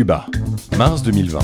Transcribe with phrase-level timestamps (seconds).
[0.00, 0.24] Cuba,
[0.78, 1.38] mars 2020.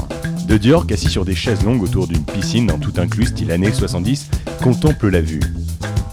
[0.48, 3.70] De Dior, assis sur des chaises longues autour d'une piscine en tout inclus style années
[3.70, 4.30] 70,
[4.62, 5.42] contemple la vue.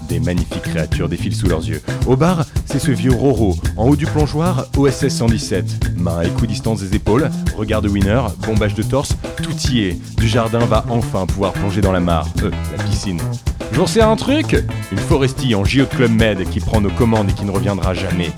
[0.10, 1.82] Des magnifiques créatures défilent sous leurs yeux.
[2.06, 5.96] Au bar, c'est ce vieux Roro, en haut du plongeoir, OSS 117.
[5.96, 10.18] Main et équidistance des épaules, regard de winner, bombage de torse, tout y est.
[10.18, 13.22] Du jardin va enfin pouvoir plonger dans la mare, euh, la piscine.
[13.72, 17.34] J'en sais un truc Une forestille en JO Club Med qui prend nos commandes et
[17.34, 18.34] qui ne reviendra jamais.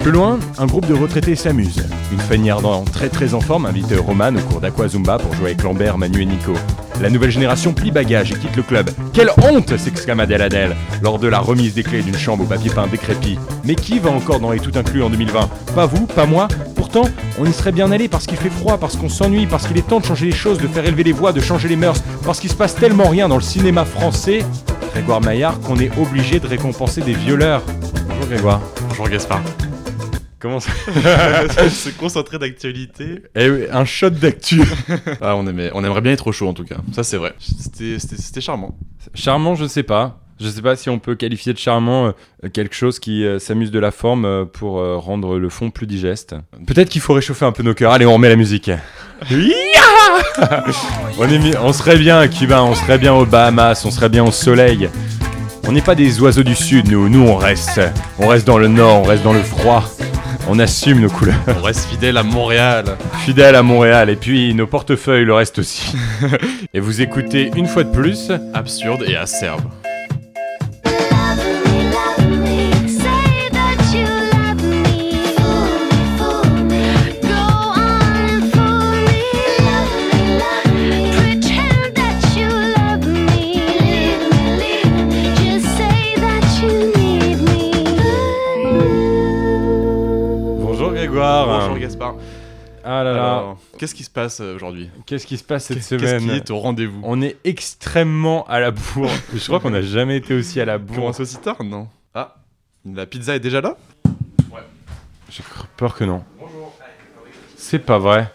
[0.00, 1.84] Plus loin, un groupe de retraités s'amuse.
[2.10, 5.48] Une Fanny Ardant très très en forme invite Roman au cours d'Aqua Zumba pour jouer
[5.48, 6.54] avec Lambert, Manu et Nico.
[7.02, 8.88] La nouvelle génération plie bagage et quitte le club.
[9.12, 12.86] Quelle honte s'exclama Adèle lors de la remise des clés d'une chambre au papier peint
[12.86, 13.38] décrépit.
[13.64, 17.04] Mais qui va encore dans les tout inclus en 2020 Pas vous, pas moi Pourtant,
[17.38, 19.86] on y serait bien allé parce qu'il fait froid, parce qu'on s'ennuie, parce qu'il est
[19.86, 22.40] temps de changer les choses, de faire élever les voix, de changer les mœurs, parce
[22.40, 24.46] qu'il se passe tellement rien dans le cinéma français,
[24.92, 27.62] Grégoire Maillard, qu'on est obligé de récompenser des violeurs.
[28.08, 28.60] Bonjour Grégoire.
[28.88, 29.42] Bonjour Gaspard.
[30.40, 30.70] Comment ça
[31.68, 33.22] Se concentrer d'actualité.
[33.36, 34.62] Eh oui, un shot d'actu.
[35.20, 36.76] Ah, on, aimait, on aimerait bien être au chaud en tout cas.
[36.92, 37.34] Ça, c'est vrai.
[37.38, 38.76] C'était- charmant.
[39.14, 40.20] Charmant, je sais pas.
[40.40, 43.70] Je sais pas si on peut qualifier de charmant euh, quelque chose qui euh, s'amuse
[43.70, 46.34] de la forme euh, pour rendre le fond plus digeste.
[46.66, 47.92] Peut-être qu'il faut réchauffer un peu nos cœurs.
[47.92, 48.70] Allez, on remet la musique.
[51.18, 54.24] On, est on serait bien à Cuba, on serait bien aux Bahamas, on serait bien
[54.24, 54.88] au soleil.
[55.68, 57.10] On n'est pas des oiseaux du sud, nous.
[57.10, 57.80] Nous, on reste.
[58.18, 59.84] On reste dans le nord, on reste dans le froid.
[60.52, 61.36] On assume nos couleurs.
[61.46, 62.84] On reste fidèle à Montréal.
[63.24, 65.94] Fidèles à Montréal, et puis nos portefeuilles le restent aussi.
[66.74, 69.62] et vous écoutez une fois de plus Absurde et acerbe.
[93.80, 96.50] Qu'est-ce qui se passe euh, aujourd'hui Qu'est-ce qui se passe cette Qu'est-ce semaine qui est
[96.50, 99.10] au rendez-vous On est extrêmement à la bourre.
[99.34, 100.96] Je crois qu'on n'a jamais été aussi à la bourre.
[100.96, 101.88] Comment ça aussi tard Non.
[102.12, 102.36] Ah,
[102.84, 103.78] la pizza est déjà là
[105.30, 105.42] J'ai
[105.78, 106.22] peur que non.
[107.56, 108.30] C'est pas vrai.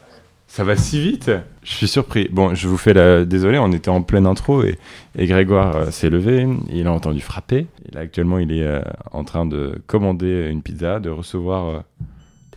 [0.48, 1.30] Ça va si vite.
[1.62, 2.28] Je suis surpris.
[2.32, 3.24] Bon, je vous fais la.
[3.24, 4.80] Désolé, on était en pleine intro et,
[5.16, 6.48] et Grégoire euh, s'est levé.
[6.72, 7.68] Il a entendu frapper.
[7.88, 11.68] Et là, actuellement, il est euh, en train de commander une pizza, de recevoir.
[11.70, 11.80] euh,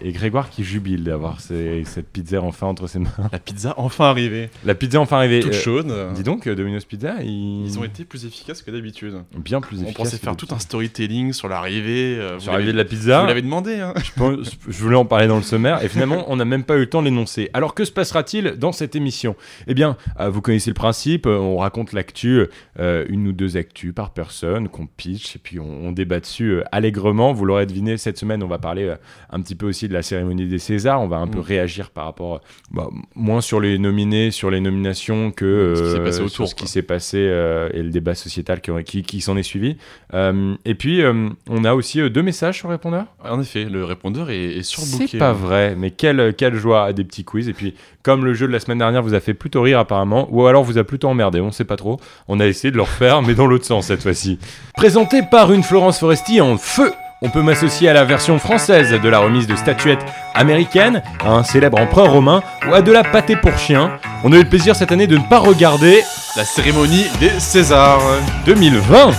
[0.00, 3.10] Et Grégoire qui jubile d'avoir cette pizza enfin entre ses mains.
[3.32, 4.48] La pizza enfin arrivée.
[4.64, 5.41] La pizza enfin arrivée.
[5.41, 5.92] Toute Euh, chaude.
[6.14, 9.14] Dis donc, euh, Domino's Pizza, ils, Ils ont été plus efficaces que d'habitude.
[9.36, 9.97] bien plus On efficaces.
[9.97, 12.16] pensait que faire tout un storytelling sur l'arrivée.
[12.16, 13.20] euh, Sur l'arrivée de la pizza.
[13.22, 16.25] Vous l'avez demandé, hein Je, pense- je voulais en parler dans le sommaire et finalement
[16.28, 17.50] on n'a même pas eu le temps de l'énoncer.
[17.53, 19.34] Alors que se passera-t-il dans cette émission?
[19.66, 22.47] Eh bien, euh, vous connaissez le principe, on raconte l'actu,
[22.78, 26.50] euh, une ou deux actus par personne qu'on pitch et puis on, on débat dessus
[26.53, 27.32] euh, allègrement.
[27.32, 28.97] Vous l'aurez deviné, cette semaine on va parler euh,
[29.30, 31.43] un petit peu aussi de la cérémonie des Césars, on va un peu Mm.
[31.43, 32.38] réagir par rapport, euh,
[32.71, 36.26] bah, moins sur les nominés, sur les nominations que Ce qui s'est euh, passé sur
[36.26, 36.69] autour, ce qui quoi.
[36.69, 39.77] s'est passé euh, et le débat sociétal qui, qui, qui s'en est suivi.
[40.15, 43.06] Euh, et puis euh, on a aussi euh, deux messages sur le répondeur.
[43.25, 45.06] En effet, le répondeur est, est surbooké.
[45.09, 47.48] C'est pas vrai, mais quelle, quelle joie à des petits quiz.
[47.48, 50.28] Et puis, comme le jeu de la semaine dernière vous a fait plutôt rire apparemment,
[50.31, 51.98] ou alors vous a plutôt emmerdé, on sait pas trop,
[52.28, 54.38] on a essayé de le refaire, mais dans l'autre sens cette fois-ci.
[54.77, 59.08] Présenté par une Florence Foresti en feu on peut m'associer à la version française de
[59.08, 63.36] la remise de statuettes américaine, à un célèbre empereur romain ou à de la pâtée
[63.36, 63.98] pour chien.
[64.24, 66.02] On a eu le plaisir cette année de ne pas regarder
[66.36, 68.02] La cérémonie des Césars
[68.46, 69.10] 2020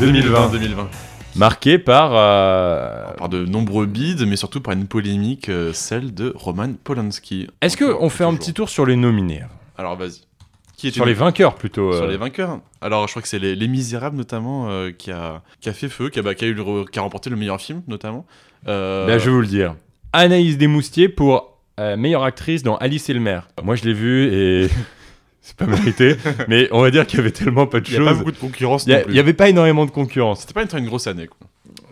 [0.00, 0.88] 2020 2020.
[1.36, 6.32] marqué par euh, Par de nombreux bides, mais surtout par une polémique, euh, celle de
[6.34, 7.48] Roman Polanski.
[7.60, 9.42] Est-ce que Encore on fait un petit tour sur les nominés
[9.76, 10.27] Alors vas-y.
[10.78, 11.92] Qui est Sur les vainqueurs plutôt.
[11.92, 12.60] Sur euh, les vainqueurs.
[12.80, 15.88] Alors, je crois que c'est les, Les Misérables, notamment, euh, qui, a, qui a fait
[15.88, 17.82] feu, qui a, bah, qui a eu le re- qui a remporté le meilleur film,
[17.88, 18.24] notamment.
[18.68, 19.74] Euh, Là, je vais vous le dire.
[20.12, 23.48] Anaïs Desmoustiers pour euh, meilleure actrice dans Alice et le maire.
[23.62, 24.68] Moi, je l'ai vu et
[25.42, 26.14] c'est pas mérité,
[26.48, 28.18] mais on va dire qu'il y avait tellement pas de Il n'y a pas choses.
[28.18, 29.12] beaucoup de concurrence Il y, a- non plus.
[29.12, 30.42] il y avait pas énormément de concurrence.
[30.42, 31.47] C'était pas une, une grosse année, quoi.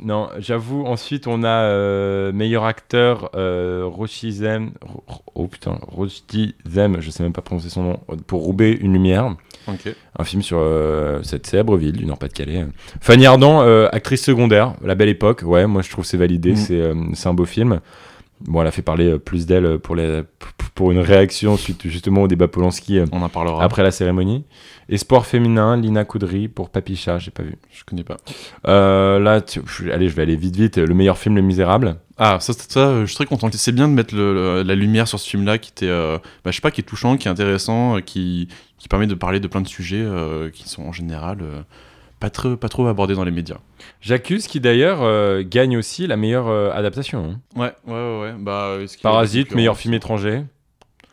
[0.06, 0.84] Non, j'avoue.
[0.87, 4.71] Ensuite, on a euh, meilleur acteur euh, Roshi Zem.
[5.34, 8.01] Oh putain, Roshi Zem, je sais même pas prononcer son nom.
[8.28, 9.34] Pour Roubaix, une lumière.
[9.66, 9.92] Ok.
[10.16, 12.66] Un film sur euh, cette célèbre ville du Nord-Pas-de-Calais.
[13.01, 15.42] Fanny Ardant, euh, actrice secondaire, La Belle Époque.
[15.45, 17.15] Ouais, moi je trouve c'est validé, Mm.
[17.15, 17.80] c'est un beau film.
[18.41, 20.22] Bon, elle a fait parler euh, plus d'elle pour, les,
[20.74, 23.65] pour une réaction suite justement au débat Polanski euh, On en parlera.
[23.65, 24.44] après la cérémonie.
[24.88, 27.56] Et sport féminin, Lina Coudry pour Papicha, j'ai pas vu.
[27.72, 28.18] Je connais pas.
[28.68, 29.60] Euh, là, tu-
[29.91, 30.77] allez, je vais aller vite vite.
[30.78, 31.97] Le meilleur film, Les Misérables.
[32.18, 33.48] Ah, ça, ça, ça, euh, je suis très content.
[33.53, 36.50] C'est bien de mettre le- le- la lumière sur ce film-là qui était, euh, bah,
[36.50, 38.48] je sais pas, qui est touchant, qui est intéressant, euh, qui,
[38.78, 41.62] qui permet de parler de plein de sujets euh, qui sont en général euh,
[42.21, 43.59] pas trop, pas trop abordé dans les médias.
[44.01, 47.24] J'accuse qui d'ailleurs euh, gagne aussi la meilleure euh, adaptation.
[47.24, 47.41] hein.
[47.60, 48.21] Ouais, ouais, ouais.
[48.22, 48.34] ouais.
[48.39, 50.42] Bah, des Parasite, meilleur film étranger.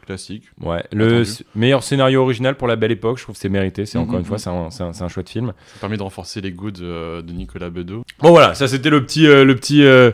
[0.05, 0.44] Classique.
[0.61, 0.83] Ouais.
[0.91, 1.31] Le Attendu.
[1.55, 3.85] meilleur scénario original pour la belle époque, je trouve que c'est mérité.
[3.85, 4.39] C'est Mhm, encore une fois, mhm.
[4.39, 5.53] c'est un, c'est un- c'est un chouette film.
[5.75, 8.03] Ça permet de renforcer les goûts de, de Nicolas Bedeau.
[8.19, 10.11] Bon voilà, ça c'était le petit, euh, le petit euh,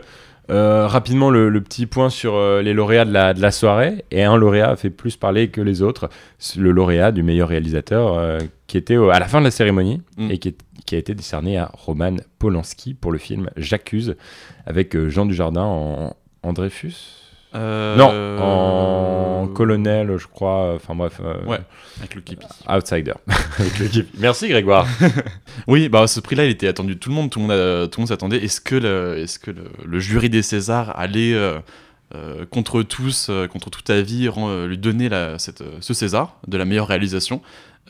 [0.51, 4.05] euh, rapidement le, le petit point sur euh, les lauréats de la, de la soirée.
[4.11, 6.07] Et un lauréat a fait plus parler que les autres.
[6.37, 8.37] C'est le lauréat du meilleur réalisateur euh,
[8.67, 10.29] qui était au- à la fin de la cérémonie Mm.
[10.31, 10.57] et qui, est-
[10.89, 14.15] qui a été décerné à Roman Polanski pour le film J'accuse
[14.65, 16.95] avec euh, Jean Dujardin en, en Dreyfus?
[17.53, 18.09] Euh, Non,
[19.43, 20.73] en colonel, je crois.
[20.75, 21.19] Enfin bref.
[21.23, 21.59] euh, Ouais,
[21.99, 22.45] avec le képi.
[22.67, 23.13] Outsider.
[23.59, 24.09] Avec le képi.
[24.19, 24.87] Merci Grégoire.
[25.67, 27.29] Oui, bah ce prix-là, il était attendu de tout le monde.
[27.29, 28.37] Tout le monde, a- tout le monde s'attendait.
[28.43, 31.59] Est-ce que, le, est-ce que le, le jury des Césars allait euh,
[32.15, 36.37] euh, contre tous, euh, contre toute avis, euh, lui donner la, cette, euh, ce César
[36.47, 37.41] de la meilleure réalisation?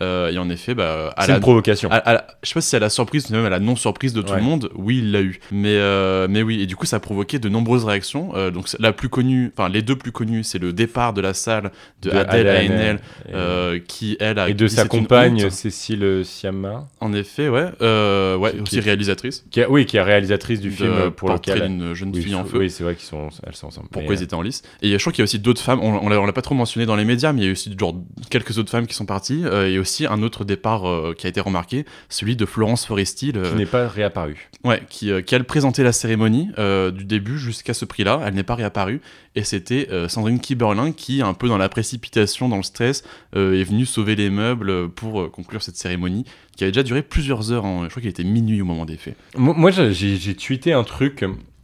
[0.01, 1.89] Euh, Et en effet, bah, à C'est la, une provocation.
[1.91, 4.13] à- à je sais pas si c'est à la surprise, mais même à la non-surprise
[4.13, 4.37] de tout Ouais.
[4.39, 5.39] le monde, oui, il l'a eu.
[5.51, 8.31] Mais, euh, mais oui, et du coup, ça a provoqué de nombreuses réactions.
[8.35, 11.33] Euh, donc, la plus connue, enfin, les deux plus connues, c'est le départ de la
[11.33, 15.49] salle de, De Adèle Haenel, et- qui, elle, a et de sa une compagne.
[15.49, 16.87] Cécile Siama.
[16.99, 17.65] En effet, ouais.
[17.81, 19.45] Ouais, Qui- aussi qui- réalisatrice.
[19.51, 21.61] Qui a- oui, qui est réalisatrice du de film pour lequel.
[21.61, 22.69] d'une jeune Oui, fille en oui, feu.
[22.69, 23.87] c'est vrai qu'ils sont, elles sont ensemble.
[23.91, 25.97] Pourquoi ils étaient en lice Et je crois qu'il y a aussi d'autres femmes, on,
[26.05, 27.95] on l'a pas trop mentionné dans les médias, mais il y a aussi genre
[28.29, 29.43] quelques autres femmes qui sont parties.
[29.67, 33.43] Et aussi un autre départ euh, qui a été remarqué, celui de Florence Foresti, le-
[33.49, 34.49] qui n'est pas réapparu.
[34.63, 38.21] ouais, qui, euh, qui elle présentait la cérémonie euh, du début jusqu'à ce prix-là.
[38.25, 39.01] Elle n'est pas réapparue.
[39.35, 43.03] Et c'était Sandrine Kiberlin qui, un peu dans la précipitation, dans le stress,
[43.35, 46.25] est venue sauver les meubles pour conclure cette cérémonie
[46.57, 47.63] qui avait déjà duré plusieurs heures.
[47.65, 47.81] hein.
[47.85, 49.15] Je crois qu'il était minuit au moment des faits.
[49.37, 51.23] Moi, j'ai tweeté un truc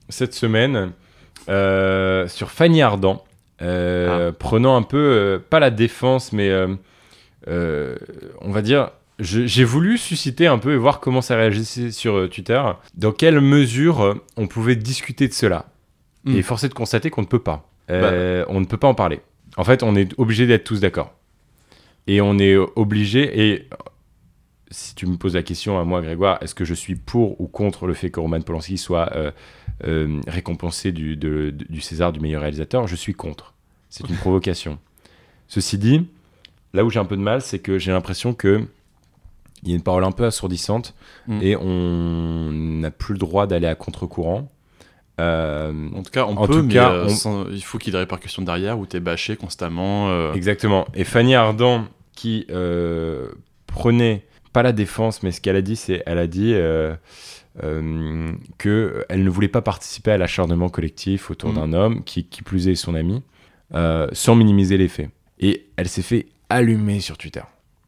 [0.09, 0.91] cette semaine
[1.49, 3.23] euh, sur Fanny Ardant,
[3.61, 6.49] euh, prenant un peu, euh, pas la défense, mais
[7.47, 12.27] on va dire, j'ai voulu susciter un peu et voir comment ça réagissait sur euh,
[12.27, 12.61] Twitter,
[12.95, 15.67] dans quelle mesure euh, on pouvait discuter de cela.
[16.25, 16.35] Mm.
[16.37, 17.69] Et force est de constater qu'on ne peut pas.
[17.91, 19.21] Euh, On ne peut pas en parler.
[19.57, 21.13] En fait, on est obligé d'être tous d'accord.
[22.07, 23.69] Et on est obligé, et
[24.69, 27.47] si tu me poses la question à moi, Grégoire, est-ce que je suis pour ou
[27.47, 29.31] contre le fait que Roman Polanski soit euh,
[29.85, 32.85] euh, récompensé du, de- de- du César du meilleur réalisateur?
[32.87, 33.53] Je suis contre.
[33.89, 34.77] C'est une provocation.
[35.47, 36.07] Ceci dit,
[36.75, 38.65] là où j'ai un peu de mal, c'est que j'ai l'impression que
[39.63, 40.93] il y a une parole un peu assourdissante
[41.27, 41.39] Mm.
[41.41, 44.51] et on n'a plus le droit d'aller à contre-courant.
[45.19, 47.77] Euh, En tout cas, on En peut, tout mais cas, euh, on- sans- il faut
[47.79, 50.09] qu'il y ait des répercussions derrière où t'es bâché constamment.
[50.09, 50.85] euh, Exactement.
[50.93, 51.85] Et Fanny Ardant,
[52.15, 52.45] qui
[53.67, 56.53] prenait pas la défense, mais ce qu'elle a dit, c'est elle a dit
[58.57, 61.55] que elle ne voulait pas participer à l'acharnement collectif autour Mm.
[61.55, 63.21] d'un homme qui, qui plus est son ami,
[64.13, 65.09] sans minimiser les faits.
[65.39, 67.43] Et elle s'est fait allumer sur Twitter.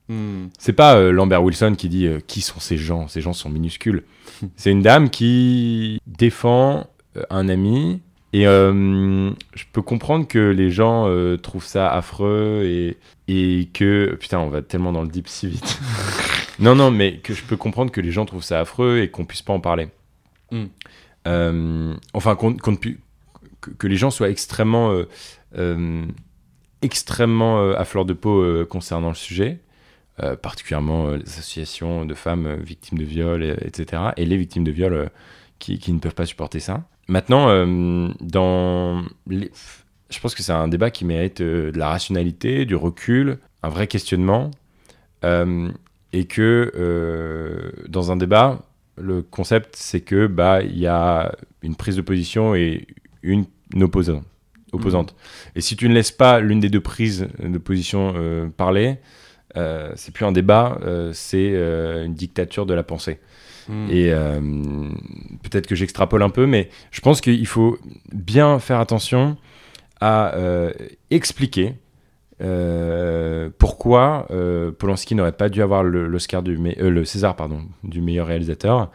[0.09, 3.33] hmm, C'est pas euh, Lambert Wilson qui dit euh, qui sont ces gens, ces gens
[3.33, 4.03] sont minuscules.
[4.55, 6.87] C'est une dame qui défend
[7.17, 8.01] euh, un ami.
[8.33, 12.97] Et euh, je peux comprendre que les gens euh, trouvent ça affreux et,
[13.29, 14.15] et que.
[14.19, 15.79] Putain, on va tellement dans le deep si vite.
[16.59, 19.25] non, non, mais que je peux comprendre que les gens trouvent ça affreux et qu'on
[19.25, 19.87] puisse pas en parler.
[20.51, 20.65] Mm.
[21.27, 22.99] Euh, enfin, qu'on qu'on ne pu-
[23.61, 25.01] que, que les gens soient extrêmement.
[26.81, 29.59] Extrêmement euh, à fleur de peau euh, concernant le sujet
[30.23, 34.01] euh, particulièrement les associations de femmes victimes de viol, et- etc.
[34.17, 35.11] Et les victimes de viol
[35.59, 36.83] qui, ne peuvent pas supporter ça.
[37.07, 37.47] Maintenant,
[38.19, 39.03] dans
[40.09, 43.85] je pense que c'est un débat qui mérite de la rationalité, du recul, un vrai
[43.87, 44.49] questionnement.
[45.23, 48.59] et que dans un débat,
[48.97, 52.87] le concept, c'est que bah y a une prise de position et
[53.21, 53.45] une
[53.81, 54.23] opposante.
[54.71, 55.15] Opposante.
[55.55, 58.97] Et si tu ne laisses pas l'une des deux prises de position euh, parler,
[59.55, 63.19] euh, c'est plus un débat, euh, c'est euh, une dictature de la pensée.
[63.69, 63.87] hmm.
[63.89, 64.11] Et
[65.43, 67.77] peut-être que j'extrapole un peu, mais je pense qu'il faut
[68.13, 69.37] bien faire attention
[69.99, 70.35] à
[71.09, 71.75] expliquer
[73.57, 74.27] pourquoi
[74.77, 78.91] Polanski n'aurait pas dû avoir le, l'Oscar du me- le César pardon, du meilleur réalisateur.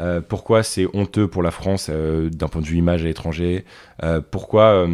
[0.00, 3.64] Euh, pourquoi c'est honteux pour la France euh, d'un point de vue image à l'étranger?
[4.02, 4.86] Euh, Pourquoi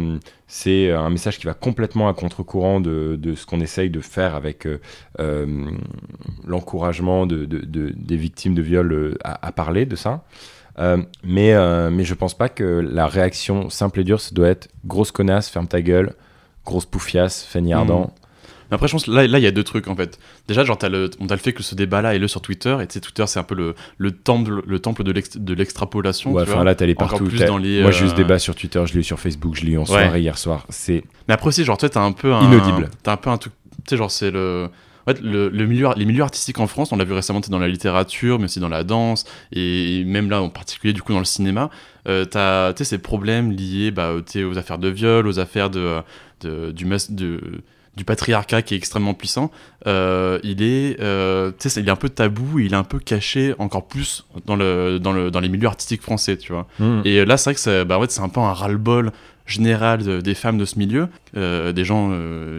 [0.47, 4.67] c'est un message qui va complètement à contre-courant de, ce qu'on essaye de faire avec
[6.45, 10.23] l'encouragement de, de- de- des victimes de viol à, parler de ça?
[11.23, 11.53] Mais,
[11.91, 15.49] mais je pense pas que la réaction simple et dure, ça doit être grosse connasse,
[15.49, 16.13] ferme ta gueule,
[16.65, 18.13] grosse poufiasse, Fanny Ardant.
[18.71, 20.17] Mais après, je pense que là, là, il y a deux trucs en fait.
[20.47, 22.75] Déjà, genre, t'as le, on a le fait que ce débat-là est le sur Twitter,
[22.81, 25.53] et tu sais, Twitter, c'est un peu le, le temple, le temple de l'ex- de
[25.53, 26.31] l'extrapolation.
[26.31, 27.25] Ouais, enfin là, t'as les partout.
[27.25, 29.19] plus dans les, Moi, j'ai eu ce euh, débat sur Twitter, je l'ai eu sur
[29.19, 29.85] Facebook, je l'ai eu en Ouais.
[29.87, 30.65] soirée hier soir.
[30.69, 32.41] C'est Mais après aussi, genre, toi, t'as un peu un.
[32.49, 32.89] Inaudible.
[33.03, 33.53] T'as un peu un truc.
[33.77, 34.69] Tu sais, genre, c'est le.
[35.05, 37.49] en fait, le, le milieu, les milieux artistiques en France, on l'a vu récemment, t'es
[37.51, 41.11] dans la littérature, mais aussi dans la danse, et même là, en particulier, du coup,
[41.13, 41.69] dans le cinéma,
[42.07, 45.97] euh, t'as ces problèmes liés bah, aux affaires de viol, aux affaires de,
[46.41, 47.41] de- du, mas- de-
[47.97, 49.51] du patriarcat qui est extrêmement puissant.
[49.85, 53.87] Euh, il, est, euh, il est un peu tabou, il est un peu caché encore
[53.87, 56.67] plus dans, le, dans, le, dans les milieux artistiques français, tu vois.
[56.79, 57.01] Mm.
[57.03, 59.11] Et là, c'est vrai que c'est bah, en fait, c'est un peu un ras-le-bol
[59.45, 62.11] général de- des femmes de ce milieu, euh, des, gens,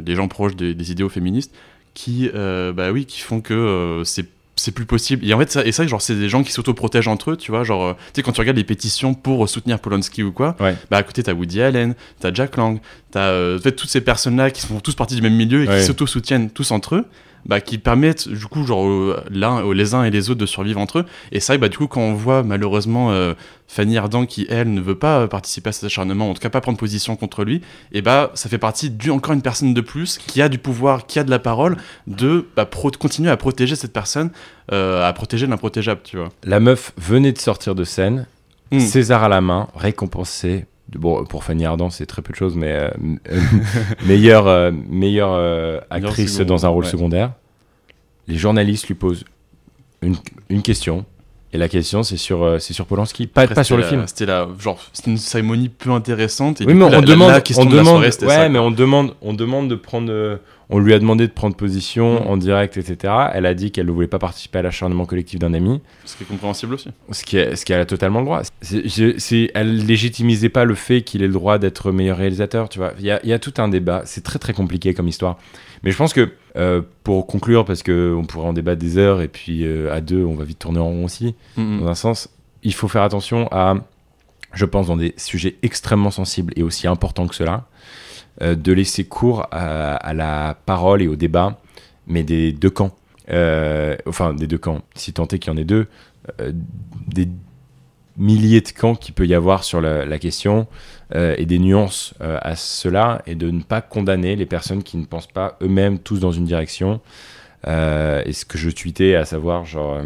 [0.02, 1.54] des gens proches des, des idéaux féministes,
[1.94, 4.26] qui, bah oui, qui font que c'est
[4.62, 5.24] c'est plus possible.
[5.28, 7.50] Et en fait, ça- et ça, genre, c'est des gens qui s'auto-protègent entre eux, tu
[7.50, 7.64] vois.
[7.64, 10.76] Genre, euh, tu sais, quand tu regardes les pétitions pour soutenir Polanski ou quoi, Ouais.
[10.90, 12.78] bah à côté, t'as Woody Allen, t'as Jack Lang,
[13.10, 15.68] t'as euh, en fait, toutes ces personnes-là qui font tous partie du même milieu et
[15.68, 15.78] Ouais.
[15.80, 17.04] qui s'auto-soutiennent tous entre eux.
[17.44, 18.86] Bah, qui permettent du coup genre
[19.28, 21.88] l'un les uns et les autres de survivre entre eux et ça bah du coup
[21.88, 23.34] quand on voit malheureusement euh,
[23.66, 26.60] Fanny Ardant qui elle ne veut pas participer à cet acharnement en tout cas pas
[26.60, 30.18] prendre position contre lui et bah ça fait partie d'une encore une personne de plus
[30.18, 33.74] qui a du pouvoir qui a de la parole de bah, pro- continuer à protéger
[33.74, 34.30] cette personne
[34.70, 38.26] euh, à protéger l'improtégeable tu vois La meuf venait de sortir de scène,
[38.70, 38.78] Mm.
[38.80, 40.64] César à la main, récompensé.
[40.98, 42.90] Bon, pour Fanny Ardant, c'est très peu de choses, mais euh,
[43.30, 43.40] euh,
[44.06, 46.90] meilleure, euh, meilleure euh, actrice dans un rôle ouais.
[46.90, 47.32] secondaire.
[48.28, 49.24] Les journalistes lui posent
[50.02, 50.16] une,
[50.48, 51.04] une question.
[51.54, 54.04] Et la question, c'est sur, c'est sur Polanski, pas, Après, pas sur le la- film.
[54.06, 57.06] c'était la genre c'était une cérémonie peu intéressante et Oui, mais coup, on la, la-
[57.06, 59.34] demande, la question on de la demande, soirée, c'était ouais, ça, mais on demande, on
[59.34, 60.38] demande de prendre,
[60.72, 62.26] on lui a demandé de prendre position Mm.
[62.26, 63.14] en direct, etc.
[63.32, 65.80] Elle a dit qu'elle ne voulait pas participer à l'acharnement collectif d'un ami.
[66.04, 68.42] ce qui est compréhensible aussi Ce qui, est, ce qui a totalement le droit.
[68.60, 72.92] C'est, elle légitimisait pas le fait qu'il ait le droit d'être meilleur réalisateur, tu vois.
[72.98, 74.02] Il y a, y a tout un débat.
[74.04, 75.38] C'est très très compliqué comme histoire.
[75.82, 79.20] Mais je pense que euh, pour conclure, parce que on pourrait en débattre des heures
[79.20, 81.34] et puis euh, à deux, on va vite tourner en rond aussi.
[81.56, 81.80] Mm, mm.
[81.80, 82.28] Dans un sens,
[82.62, 83.74] il faut faire attention à,
[84.52, 87.66] je pense, dans des sujets extrêmement sensibles et aussi importants que cela,
[88.40, 91.58] de laisser cours à, la parole et au débat,
[92.06, 92.96] mais des deux camps.
[93.30, 95.86] Euh, enfin, des deux camps, si tant est qu'il y en ait deux,
[96.40, 96.52] euh,
[97.08, 97.28] des
[98.16, 100.66] milliers de camps qu'il peut y avoir sur la, question
[101.14, 104.96] euh, et des nuances euh, à cela et de ne pas condamner les personnes qui
[104.96, 107.00] ne pensent pas eux-mêmes tous dans une direction.
[107.66, 110.02] Euh, et ce que je tweetais, à savoir, genre, euh,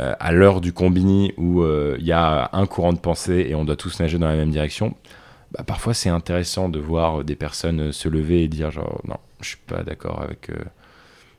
[0.00, 3.54] euh, à l'heure du combini où euh, il y a un courant de pensée et
[3.54, 4.94] on doit tous nager dans la même direction,
[5.56, 9.18] bah, parfois c'est intéressant de voir des personnes euh, se lever et dire genre non,
[9.40, 10.56] je suis pas d'accord avec, euh,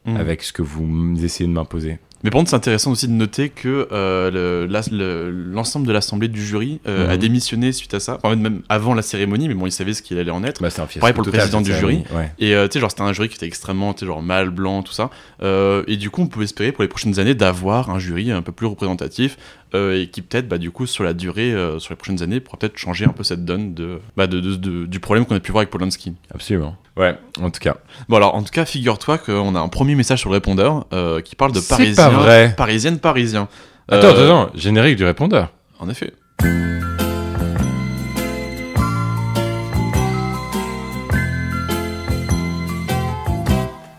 [0.08, 0.18] Mm.
[0.18, 1.98] avec ce que vous essayez de m'imposer.
[2.26, 6.44] Mais par contre, c'est intéressant aussi de noter que euh, le- l'ensemble de l'assemblée du
[6.46, 7.10] jury euh, Mhm.
[7.12, 8.20] a démissionné suite à ça.
[8.24, 10.62] Enfin, même avant la cérémonie, mais bon, ils savaient ce qu'il allait en être.
[10.62, 12.04] Bah, un Pareil pour le président du jury.
[12.14, 12.32] Ouais.
[12.40, 14.50] Et euh, tu sais, genre, c'était un jury qui était extrêmement, tu sais, genre, mâle,
[14.50, 15.10] blanc, tout ça.
[15.44, 18.42] Euh, et du coup, on pouvait espérer pour les prochaines années d'avoir un jury un
[18.42, 19.38] peu plus représentatif
[19.76, 22.40] euh, et qui, peut-être, bah, du coup, sur la durée, euh, sur les prochaines années,
[22.40, 25.36] pourra peut-être changer un peu cette donne de, bah, de, de- de- du problème qu'on
[25.36, 26.14] a pu voir avec Polanski.
[26.34, 26.76] Absolument.
[26.98, 27.76] Ouais, en tout cas.
[28.08, 31.22] Bon, alors, en tout cas, figure-toi qu'on a un premier message sur le répondeur euh,
[31.22, 31.96] qui parle de C'est Parisiens.
[31.96, 32.54] pas vrai.
[32.56, 33.50] Parisienne, Parisien.
[33.90, 35.52] Attends, Euh, attends, attends, générique du répondeur.
[35.80, 36.14] En effet.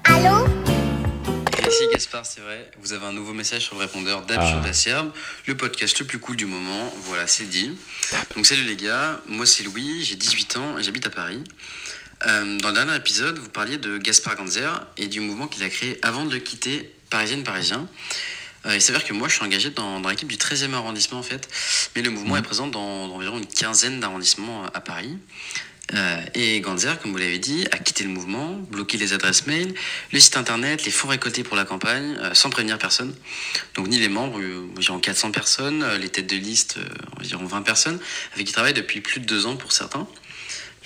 [0.04, 0.46] Allô
[1.68, 5.12] Ici Gaspard, c'est vrai, vous avez un nouveau message sur le répondeur d'Absurde Ah.
[5.46, 7.72] Le podcast le plus cool du moment, voilà, c'est dit.
[8.34, 11.42] Donc salut les gars, moi c'est Louis, j'ai 18 ans et j'habite à Paris.
[12.24, 15.68] Euh, dans le dernier épisode, vous parliez de Gaspard Ganzer et du mouvement qu'il a
[15.68, 17.88] créé avant de le quitter, Parisienne Parisien.
[18.64, 21.22] Euh, il s'avère que moi je suis engagé dans, dans l'équipe du 13e arrondissement en
[21.22, 21.48] fait,
[21.94, 25.18] mais le mouvement est présent dans, dans environ une quinzaine d'arrondissements à Paris.
[25.94, 29.72] Euh, et Ganzer, comme vous l'avez dit, a quitté le mouvement, bloqué les adresses mail,
[30.12, 33.14] le site internet, les fonds récoltés pour la campagne, euh, sans prévenir personne.
[33.74, 37.44] Donc ni les membres, euh, environ 400 personnes, euh, les têtes de liste, euh, environ
[37.44, 38.00] 20 personnes,
[38.34, 40.08] avec qui travaillent depuis plus de deux ans pour certains.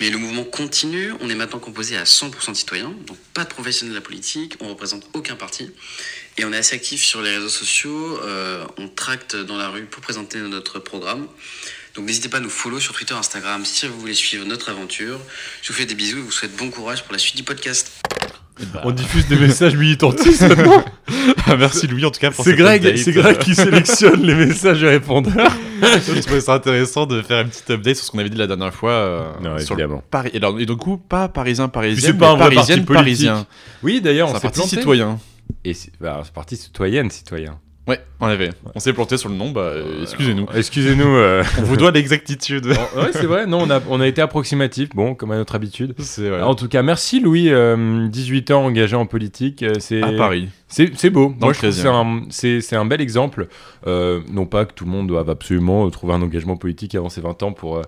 [0.01, 3.49] Mais le mouvement continue, on est maintenant composé à 100% de citoyens, donc pas de
[3.49, 5.69] professionnels de la politique, on représente aucun parti.
[6.39, 9.85] Et on est assez actif sur les réseaux sociaux, euh, on tracte dans la rue
[9.85, 11.27] pour présenter notre programme.
[11.93, 15.19] Donc n'hésitez pas à nous follow sur Twitter, Instagram si vous voulez suivre notre aventure.
[15.61, 17.91] Je vous fais des bisous et vous souhaite bon courage pour la suite du podcast.
[18.83, 20.83] On diffuse des messages militantistes maintenant.
[21.47, 22.97] Ah, merci Louis en tout cas pour C'est Greg, update.
[23.03, 25.51] c'est Greg qui sélectionne les messages du répondeur.
[25.81, 28.47] Je trouvais ça intéressant de faire une petite update sur ce qu'on avait dit la
[28.47, 28.91] dernière fois.
[28.91, 30.03] euh, Non, sur le évidemment.
[30.09, 30.29] Paris.
[30.33, 33.45] Et, alors, et du coup, pas parisien, parisien, C'est pas un mais parisienne, parisien.
[33.83, 34.75] Oui, d'ailleurs, on un s'est parti planté.
[34.77, 35.19] citoyen.
[35.65, 37.59] Et c'est bah, c'est parti citoyenne, citoyen.
[37.91, 38.51] Ouais, on avait.
[38.73, 40.45] On s'est planté sur le nom, bah, euh, excusez-nous.
[40.55, 41.15] Excusez-nous.
[41.15, 41.43] euh.
[41.59, 42.65] On vous doit l'exactitude.
[42.67, 43.45] ouais, c'est vrai.
[43.47, 44.89] Non, on a, on a été approximatif.
[44.95, 45.93] Bon, comme à notre habitude.
[45.99, 46.41] C'est vrai.
[46.41, 49.61] En tout cas, merci Louis, euh, 18 ans engagé en politique.
[49.63, 50.47] euh, C'est À Paris.
[50.67, 51.35] C'est c'est beau.
[51.37, 51.75] Dans Moi, je trouve que
[52.29, 52.75] c'est 13e.
[52.77, 53.47] un, un bel exemple.
[53.87, 57.09] Euh, non pas que tout le monde doive absolument euh, trouver un engagement politique avant
[57.09, 57.81] ses 20 ans pour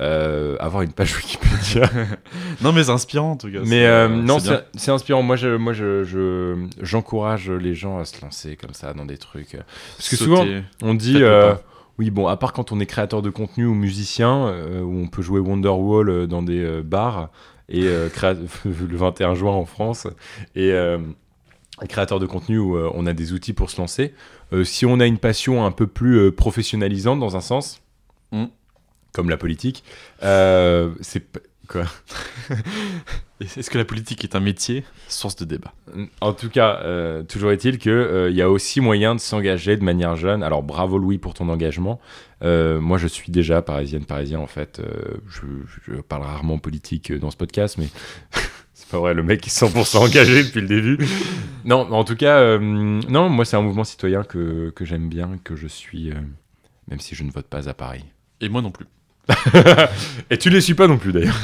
[0.00, 1.88] euh, euh, avoir une page Wikipédia.
[2.62, 3.60] Non, mais c'est inspirant en tout cas.
[3.64, 4.38] Mais euh, c'est non,
[4.74, 5.22] c'est inspirant.
[5.22, 9.18] Moi, je, moi, je, je- j'encourage les gens à se lancer comme ça dans des
[9.18, 9.56] trucs.
[9.96, 10.24] Parce que Sauter.
[10.36, 10.46] souvent,
[10.82, 11.54] on dit, euh,
[11.98, 15.06] oui, bon, à part quand on est créateur de contenu ou musicien, euh, où on
[15.08, 17.30] peut jouer Wonderwall euh, dans des euh, bars
[17.68, 18.34] et euh, créa-
[18.64, 20.06] le 21 juin en France,
[20.54, 20.98] et euh,
[21.88, 24.12] créateur de contenu où euh, on a des outils pour se lancer.
[24.52, 27.80] Euh, si on a une passion un peu plus euh, professionnalisante dans un sens,
[28.32, 28.46] Mm.
[29.14, 29.84] Comme la politique,
[30.22, 31.24] euh, c'est
[31.66, 31.84] quoi
[33.40, 34.84] Est-ce que la politique est un métier?
[35.08, 35.72] Source de débat.
[36.20, 39.84] En tout cas, euh, toujours est-il qu'il il y a aussi moyen de s'engager de
[39.84, 40.42] manière jeune.
[40.42, 42.00] Alors bravo Louis pour ton engagement.
[42.42, 44.80] Euh, moi je suis déjà parisienne, parisien en fait.
[44.80, 45.42] Euh, je,
[45.86, 47.88] je parle rarement politique euh, dans ce podcast, mais
[48.74, 50.98] c'est pas vrai, le mec est 100% engagé depuis le début.
[51.64, 55.38] Non, en tout cas, euh, non, moi c'est un mouvement citoyen que, que j'aime bien,
[55.42, 56.14] que je suis, euh,
[56.88, 58.04] même si je ne vote pas à Paris.
[58.40, 58.86] Et moi non plus.
[60.30, 61.38] Et tu les suis pas non plus d'ailleurs.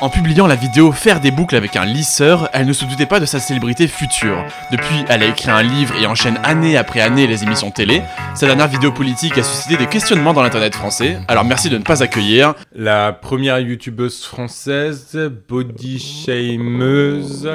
[0.00, 3.20] En publiant la vidéo Faire des boucles avec un lisseur, elle ne se doutait pas
[3.20, 4.44] de sa célébrité future.
[4.70, 8.02] Depuis, elle a écrit un livre et enchaîne année après année les émissions télé.
[8.34, 11.82] Sa dernière vidéo politique a suscité des questionnements dans l'internet français, alors merci de ne
[11.82, 12.54] pas accueillir.
[12.74, 15.16] La première youtubeuse française,
[15.48, 17.50] body shameuse,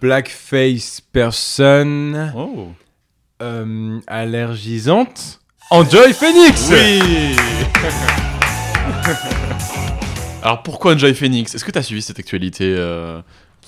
[0.00, 2.68] blackface person, Oh.
[3.42, 5.40] euh, allergisante,
[5.70, 7.36] Enjoy Phoenix Oui
[10.42, 11.54] Alors pourquoi Enjoy Phoenix?
[11.54, 13.20] Est-ce que tu as suivi cette actualité euh,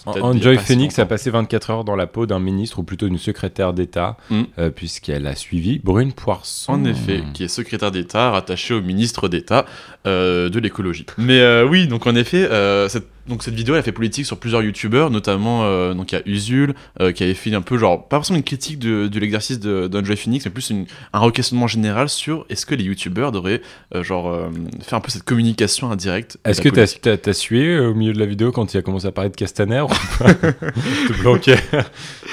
[0.07, 3.75] Enjoy Phoenix a passé 24 heures dans la peau d'un ministre, ou plutôt d'une secrétaire
[3.75, 4.43] d'État, Mm.
[4.59, 6.73] euh, puisqu'elle a suivi Brune Poisson.
[6.73, 9.67] En effet, qui est secrétaire d'État rattaché au ministre d'État
[10.07, 11.05] euh, de l'écologie.
[11.19, 12.49] Mais oui, donc en effet,
[12.89, 16.17] cette, donc cette vidéo elle a fait politique sur plusieurs youtubeurs, notamment euh, donc il
[16.17, 19.09] y a Usul euh, qui avait fait un peu genre pas forcément une critique de,
[19.09, 20.85] de l'exercice d'Enjoy Phoenix, mais plus une-
[21.15, 23.63] un requestionnement général sur est-ce que les youtubeurs devraient
[23.95, 24.37] euh, genre
[24.83, 26.37] faire un peu cette communication indirecte.
[26.45, 29.13] Est-ce que t'as t'as sué au milieu de la vidéo quand il a commencé à
[29.13, 29.85] parler de Castaner.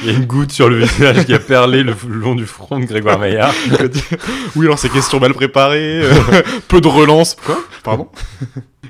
[0.04, 2.46] Il y a une goutte sur le visage qui a perlé le, le long du
[2.46, 3.54] front de Grégoire Maillard.
[4.56, 6.02] Oui, alors ces questions mal préparées,
[6.68, 7.36] peu de relance.
[7.36, 7.60] Quoi?
[7.84, 8.10] Pardon?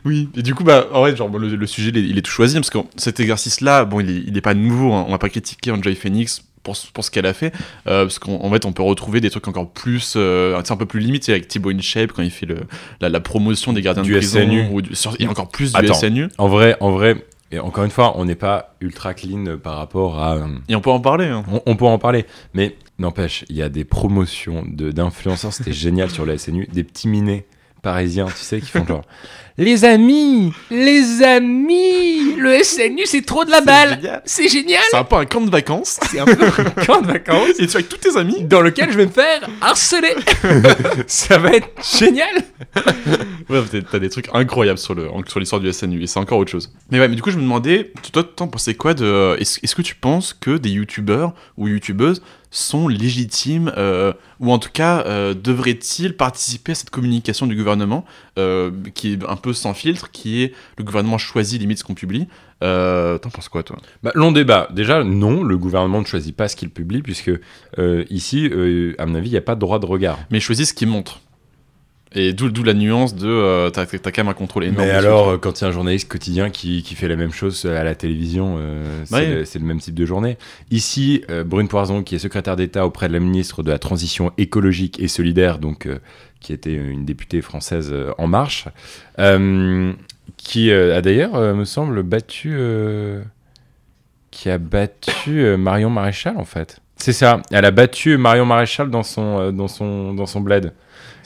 [0.08, 2.18] Oui, et du coup, bah, en vrai, genre, bon, le, le sujet, il est, il
[2.18, 5.06] est tout choisi, parce que cet exercice-là, bon, il est, il est pas nouveau, hein.
[5.08, 7.54] on va pas critiquer Enjoy Phoenix pour, ce- pour ce qu'elle a fait,
[7.88, 10.86] euh, parce qu'en en fait, on peut retrouver des trucs encore plus, euh, un peu
[10.86, 12.58] plus limites, avec Thibaut InShape, quand il fait le,
[13.02, 14.66] la, la promotion des gardiens Du de prison, SNU.
[14.72, 15.94] ou du- sur- et encore plus du Attends.
[15.94, 19.78] SNU, En vrai, en vrai, et encore une fois, on n'est pas ultra clean par
[19.78, 20.36] rapport à.
[20.36, 21.26] euh, et on peut en parler.
[21.28, 21.44] hein.
[21.52, 25.72] On, on peut en parler, mais n'empêche, il y a des promotions de- d'influenceurs, c'était
[25.74, 27.46] génial sur la SNU, des petits minets
[27.82, 29.04] parisiens, tu sais, qui font genre
[29.60, 35.04] Les amis, les amis, le SNU c'est trop de la balle, c'est génial, C'est un
[35.04, 37.76] peu un camp de vacances, c'est un peu un camp de vacances et tu es
[37.78, 38.44] avec tous tes amis.
[38.44, 40.14] dans lequel je vais me faire harceler.
[41.08, 42.36] Ça va être génial.
[43.50, 46.38] Ouais, t'as- t'as des trucs incroyables sur le sur l'histoire du SNU et c'est encore
[46.38, 46.72] autre chose.
[46.92, 49.74] Mais ouais, mais du coup je me demandais, toi t'en pensais quoi de est-ce est-ce
[49.76, 55.04] que tu penses que des youtubeurs ou youtubeuses sont légitimes euh, ou en tout cas
[55.06, 58.06] euh, devraient-ils participer à cette communication du gouvernement
[58.38, 61.96] euh, qui est un peu sans filtre, qui est le gouvernement choisit limite ce qu'on
[61.96, 62.28] publie.
[62.60, 63.78] T'en penses quoi toi?
[64.02, 64.68] Bah, long débat.
[64.72, 67.32] Déjà, non, le gouvernement ne choisit pas ce qu'il publie, puisque
[68.10, 68.50] ici,
[68.98, 70.18] à mon avis, il n'y a pas de droit de regard.
[70.32, 71.22] Mais choisit ce qu'il montre.
[72.18, 74.88] Et d'où la nuance de euh, t'as quand même un contrôle énorme.
[74.88, 77.32] Mais alors, euh, quand il y a un journaliste quotidien qui, qui fait la même
[77.32, 80.38] chose à la télévision, euh, c'est le, même type de journée.
[80.72, 84.32] Ici, euh, Brune Poison, qui est secrétaire d'État auprès de la ministre de la Transition
[84.38, 86.00] écologique et solidaire, donc euh,
[86.40, 88.66] qui était une députée française euh, En Marche,
[89.20, 89.94] euh,
[90.38, 92.50] qui euh, a d'ailleurs, euh, me semble, battu.
[92.54, 93.22] euh,
[94.32, 96.80] qui a battu euh, Marion Maréchal, en fait.
[96.96, 100.74] C'est ça, elle a battu Marion Maréchal dans son, euh, dans son, dans son bled.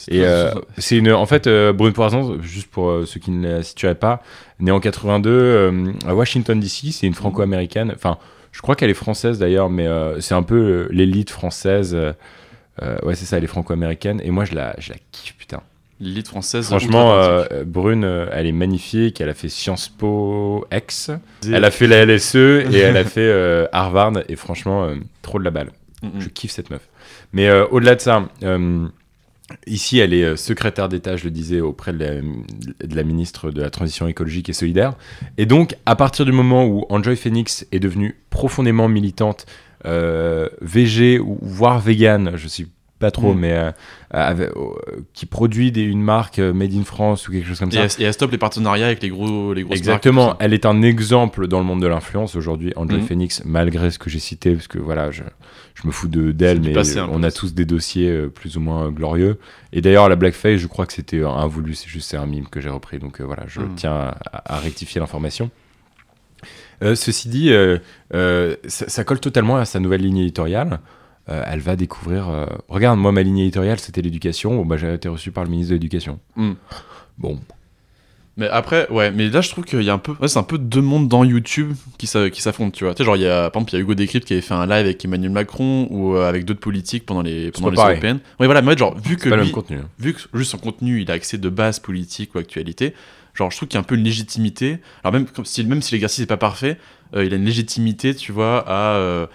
[0.09, 3.57] Et euh, c'est une, en fait, euh, Brune Poisson, juste pour euh, ceux qui ne
[3.57, 4.21] la situeraient pas,
[4.59, 7.91] née en 82 euh, à Washington DC, c'est une franco-américaine.
[7.95, 8.17] Enfin,
[8.51, 9.87] je crois qu'elle est française d'ailleurs, mais
[10.19, 11.95] c'est un peu l'élite française.
[11.95, 14.21] ouais, c'est ça, elle est franco-américaine.
[14.23, 15.61] Et moi, je la, je la kiffe, putain.
[16.01, 16.65] L'élite française.
[16.65, 19.21] Franchement, euh, Brune, euh, elle est magnifique.
[19.21, 21.11] Elle a fait Sciences Po X.
[21.45, 24.13] Elle a fait la LSE et elle a fait euh, Harvard.
[24.27, 25.69] Et franchement, trop de la balle.
[26.01, 26.21] Mm, mm.
[26.21, 26.81] Je kiffe cette meuf.
[27.33, 28.27] Mais au-delà de ça,
[29.67, 32.21] ici, elle est euh, secrétaire d'État, je le disais, auprès de
[32.95, 34.95] la, ministre de la Transition écologique et solidaire.
[35.37, 39.45] Et donc, à partir du moment où Enjoy Phoenix est devenue profondément militante,
[39.85, 42.67] euh, VG voire vegan, je suis
[43.01, 43.39] pas trop, Mm.
[43.39, 43.71] mais euh,
[44.11, 44.71] avec- euh,
[45.13, 47.81] qui produit des- une marque euh, made in France ou quelque chose comme Et ça.
[47.83, 50.65] elle, et elle stoppe les partenariats avec les gros les grosses Exactement, marques, elle est
[50.65, 53.07] un exemple dans le monde de l'influence aujourd'hui, Enjoy Mhm.
[53.07, 55.23] Phoenix, malgré ce que j'ai cité, parce que voilà, je,
[55.75, 58.61] je me fous de d'elle, mais passé peu, on a tous des dossiers plus ou
[58.61, 59.37] moins glorieux.
[59.73, 62.61] Et d'ailleurs, la blackface, je crois que c'était un voulu, c'est juste un mime que
[62.61, 63.75] j'ai repris, donc euh, voilà, je Mhm.
[63.75, 65.49] tiens à, à rectifier l'information.
[66.95, 67.51] Ceci dit,
[68.11, 70.79] ça, ça colle totalement à sa nouvelle ligne éditoriale.
[71.29, 72.29] Euh, elle va découvrir.
[72.29, 74.55] euh, Regarde, moi, ma ligne éditoriale, c'était l'éducation.
[74.55, 76.19] Bon, bah, j'ai été reçu par le ministre de l'Éducation.
[76.35, 76.53] Mm.
[77.19, 77.39] Bon,
[78.37, 80.43] Mais après, ouais, mais là je trouve qu'il y a un peu, ouais, c'est un
[80.43, 82.93] peu deux mondes dans YouTube qui s'a- qui s'affrontent, tu vois.
[82.95, 84.41] Tu sais, genre, il y a, par exemple, il y a Hugo Décrypte qui avait
[84.41, 87.75] fait un live avec Emmanuel Macron ou euh, avec d'autres politiques pendant les, pendant les
[87.91, 88.19] européennes.
[88.39, 89.77] Ouais, voilà, mais en fait, genre, vu que pas le même contenu.
[89.77, 89.89] hein.
[89.99, 92.95] vu que juste son contenu, il a accès de base politique ou actualité,
[93.35, 94.79] genre je trouve qu'il y a un peu une légitimité.
[95.03, 96.77] Alors même comme si même si l'exercice n'est pas parfait,
[97.13, 99.27] il a une légitimité, tu vois, à,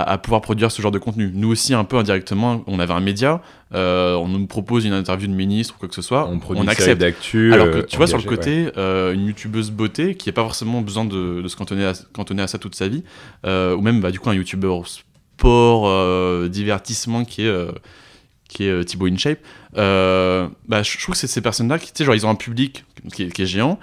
[0.00, 1.30] à à pouvoir produire ce genre de contenu.
[1.34, 3.40] Nous aussi un peu indirectement, on avait un média,
[3.74, 6.62] euh, on nous propose une interview de ministre ou quoi que ce soit, On produit
[6.64, 7.00] on accepte.
[7.00, 7.52] d'actu.
[7.52, 8.72] Alors euh, que tu vois sur le côté, ouais.
[8.76, 12.42] euh, une youtubeuse beauté qui n'a pas forcément besoin de, de se cantonner à, cantonner
[12.42, 13.02] à ça toute sa vie,
[13.46, 17.72] euh, ou même bah, du coup un youtubeur sport, euh, divertissement qui est, euh,
[18.48, 19.38] qui est euh, Thibaut InShape,
[19.76, 22.30] euh, bah, je je trouve que c'est ces personnes-là qui, tu sais, genre ils ont
[22.30, 23.78] un public qui est, qui est géant,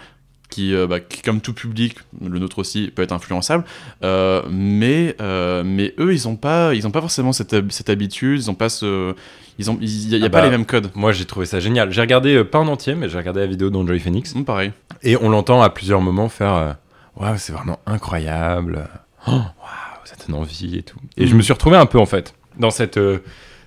[0.52, 3.64] qui, euh, bah, qui, comme tout public, le nôtre aussi, peut être influençable,
[4.04, 8.44] euh, mais, euh, mais eux, ils n'ont pas, ils ont pas forcément cette, cette habitude,
[8.44, 9.16] ils n'ont pas ce...
[9.58, 10.90] Il n'y a, Ah pas bah, les mêmes codes.
[10.96, 11.92] Moi, j'ai trouvé ça génial.
[11.92, 14.36] J'ai regardé, euh, pas en entier, mais j'ai regardé la vidéo d'Enjoy Phoenix.
[14.36, 14.72] Hum, pareil.
[15.04, 16.78] Et on l'entend à plusieurs moments faire
[17.16, 18.88] Waouh, c'est vraiment incroyable.
[19.28, 19.44] Oh, Waouh,
[20.06, 20.98] ça donne envie et tout.
[21.18, 21.38] Et je Mm.
[21.38, 23.00] me suis retrouvé un peu, en fait, dans cette,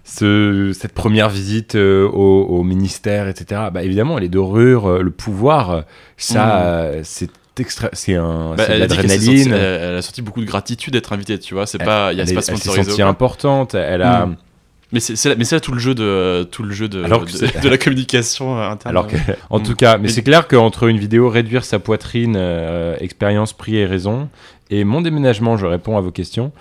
[0.05, 3.63] ce- cette première visite euh, au, au ministère, etc.
[3.73, 5.81] Bah, évidemment, les dorures, euh, le pouvoir, euh,
[6.17, 6.51] ça, Mm.
[6.63, 7.89] euh, c'est extra...
[7.93, 9.53] c'est un, Bah, elle, a s'est l'adrénaline.
[9.53, 11.67] elle, elle a sorti beaucoup de gratitude d'être invitée, tu vois.
[11.67, 12.93] C'est Elle- pas, il y a elle pas elle s'est sponsorisé.
[12.93, 13.05] ou quoi.
[13.07, 13.75] importante.
[13.75, 14.37] Elle a, Mm.
[14.93, 17.03] Mais c'est c'est là, mais c'est là tout le jeu de tout le jeu de
[17.03, 18.79] Alors que de, c'est- de la communication interne.
[18.95, 19.17] Alors que,
[19.51, 19.63] en Mm.
[19.65, 23.77] tout cas, mais Mais- c'est clair qu'entre une vidéo réduire sa poitrine, euh, expérience, prix
[23.79, 24.29] et raison,
[24.71, 26.53] et mon déménagement, je réponds à vos questions,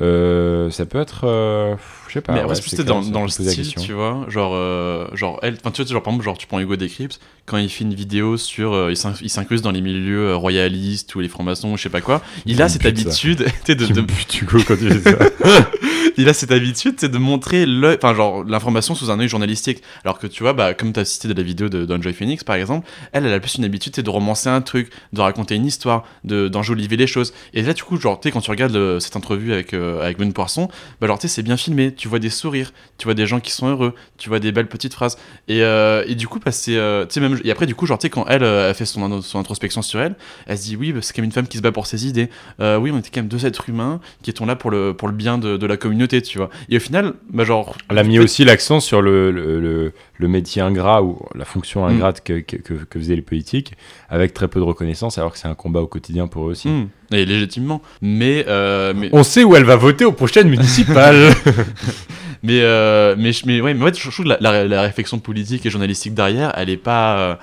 [0.00, 1.74] euh, ça peut être, euh,
[2.16, 2.32] sais pas.
[2.34, 4.26] mais ouais, clair, dans, dans le style, tu vois.
[4.28, 7.20] Genre, euh, genre elle, enfin, tu vois, genre, par exemple, genre, tu prends Hugo Décrypte,
[7.46, 8.72] quand il fait une vidéo sur.
[8.74, 11.82] euh, il s'in- il s'incruse dans les milieux euh, royalistes ou les francs-maçons ou je
[11.84, 12.20] sais pas quoi.
[12.46, 15.16] Il a cette habitude de, Tu de- me butes, Hugo, quand tu dis ça.
[16.18, 19.82] il a cette habitude c'est de montrer l'œil- enfin genre l'information sous un œil journalistique
[20.02, 22.42] alors que tu vois bah comme tu as cité de la vidéo de d'Enjoy Phoenix
[22.42, 25.56] par exemple elle elle a plus une habitude c'est de romancer un truc de raconter
[25.56, 28.50] une histoire de d'enjoliver les choses et là du coup genre tu sais quand tu
[28.50, 30.68] regardes le- cette entrevue avec euh, avec Ben Poisson
[31.00, 33.40] bah genre tu sais c'est bien filmé tu vois des sourires tu vois des gens
[33.40, 35.16] qui sont heureux tu vois des belles petites phrases.
[35.48, 37.86] Et, euh, et du coup bah c'est euh, tu sais même et après du coup
[37.86, 40.14] genre tu sais quand elle euh, a fait son, son introspection sur elle
[40.46, 42.28] elle se dit oui bah, c'est comme une femme qui se bat pour ses idées.
[42.60, 45.08] Euh, oui on était quand même deux êtres humains qui étaient là pour le pour
[45.08, 46.50] le bien de, de la communauté tu vois.
[46.68, 50.28] Et au final bah genre Elle a mis aussi l'accent sur le, le, le- le
[50.28, 51.90] métier ingrat ou la fonction Mm.
[51.90, 53.72] ingrate que, que, que- que faisaient les politiques,
[54.08, 56.68] avec très peu de reconnaissance, alors que c'est un combat au quotidien pour eux aussi.
[56.68, 61.30] Hmm, et légitimement mais euh, mais On sait où elle va voter aux prochaines municipales.
[62.42, 65.18] mais euh, mais mais ouais mais en fait, je trouve que la, la, la réflexion
[65.18, 67.34] politique et journalistique derrière elle est pas euh,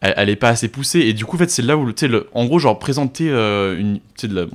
[0.00, 2.00] elle, elle est pas assez poussée et du coup en fait c'est là où tu
[2.00, 4.46] sais le en gros genre présenter euh, une de la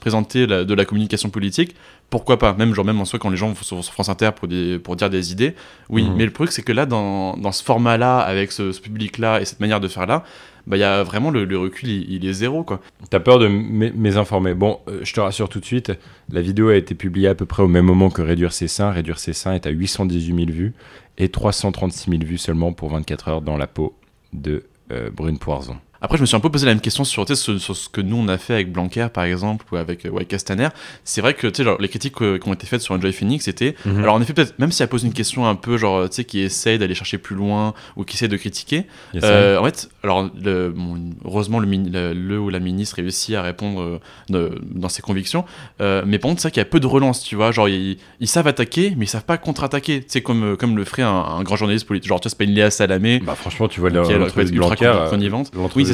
[0.00, 1.74] présenter la- de la communication politique
[2.10, 4.46] pourquoi pas même genre même en soi quand les gens vont sur, France Inter pour
[4.48, 5.54] des pour dire des idées
[5.88, 6.14] oui Mhm.
[6.16, 9.18] mais le truc c'est que là dans, dans ce format là avec ce, ce public
[9.18, 10.22] là et cette manière de faire là
[10.68, 13.38] bah il y a vraiment le, le recul il, il est zéro quoi T'as peur
[13.38, 14.54] de mé- mésinformer.
[14.54, 15.92] Bon, euh, je te rassure tout de suite,
[16.30, 18.90] la vidéo a été publiée à peu près au même moment que Réduire ses seins.
[18.90, 20.74] Réduire ses seins est à 818 000 vues
[21.18, 23.94] et 336 000 vues seulement pour 24 heures dans la peau
[24.32, 25.76] de euh, Brune Poison.
[26.06, 28.00] Après, je me suis un peu posé la même question sur, ce- sur ce que
[28.00, 30.68] nous on a fait avec Blanquer par exemple ou avec euh, White Castaner.
[31.04, 33.74] C'est vrai que genre, les critiques euh, qui ont été faites sur Enjoy Phoenix, c'était.
[33.84, 33.98] Mhm.
[34.02, 36.24] Alors en effet, peut-être, même si elle pose une question un peu genre, tu sais,
[36.24, 38.84] qui essaye d'aller chercher plus loin ou qui essaie de critiquer,
[39.26, 43.34] euh, en fait, alors le- bon, heureusement le, mini- le, le ou la ministre réussit
[43.34, 45.44] à répondre euh, de- dans ses convictions.
[45.80, 47.50] Euh, mais par contre, c'est vrai qu'il y a peu de relance, tu vois.
[47.50, 50.04] Genre, ils, ils savent attaquer, mais ils savent pas contre-attaquer.
[50.06, 52.08] C'est comme, euh, comme le ferait un, un grand journaliste politique.
[52.08, 53.20] Genre, tu vois, c'est pas une Léa Salamé.
[53.20, 54.86] Bah, franchement, tu vois ultra Blanquer.
[55.00, 55.08] euh,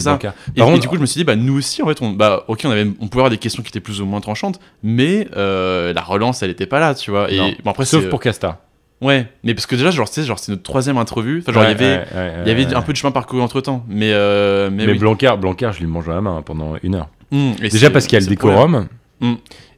[0.03, 0.19] ça.
[0.23, 2.01] Et, Par et contre- du coup, je me suis dit, bah, nous aussi, en fait,
[2.03, 4.21] on, bah, ok, on, avait, on pouvait avoir des questions qui étaient plus ou moins
[4.21, 7.31] tranchantes, mais euh, la relance, elle était pas là, tu vois.
[7.31, 8.61] Et bon, après, Sauf pour Casta.
[9.01, 10.97] Ouais, mais parce que déjà, genre, genre, c'est notre troisième.
[10.97, 13.43] Enfin, genre, il y avait, ouais, ouais, il y avait un peu de chemin parcouru
[13.43, 13.85] entre temps.
[13.89, 14.99] Mais, euh, mais, Mais oui.
[14.99, 17.09] Blanquer, je lui mange dans la main hein, pendant une heure.
[17.33, 18.87] Mmh, Déjà parce qu'il y a le décorum.
[19.21, 19.33] Mm.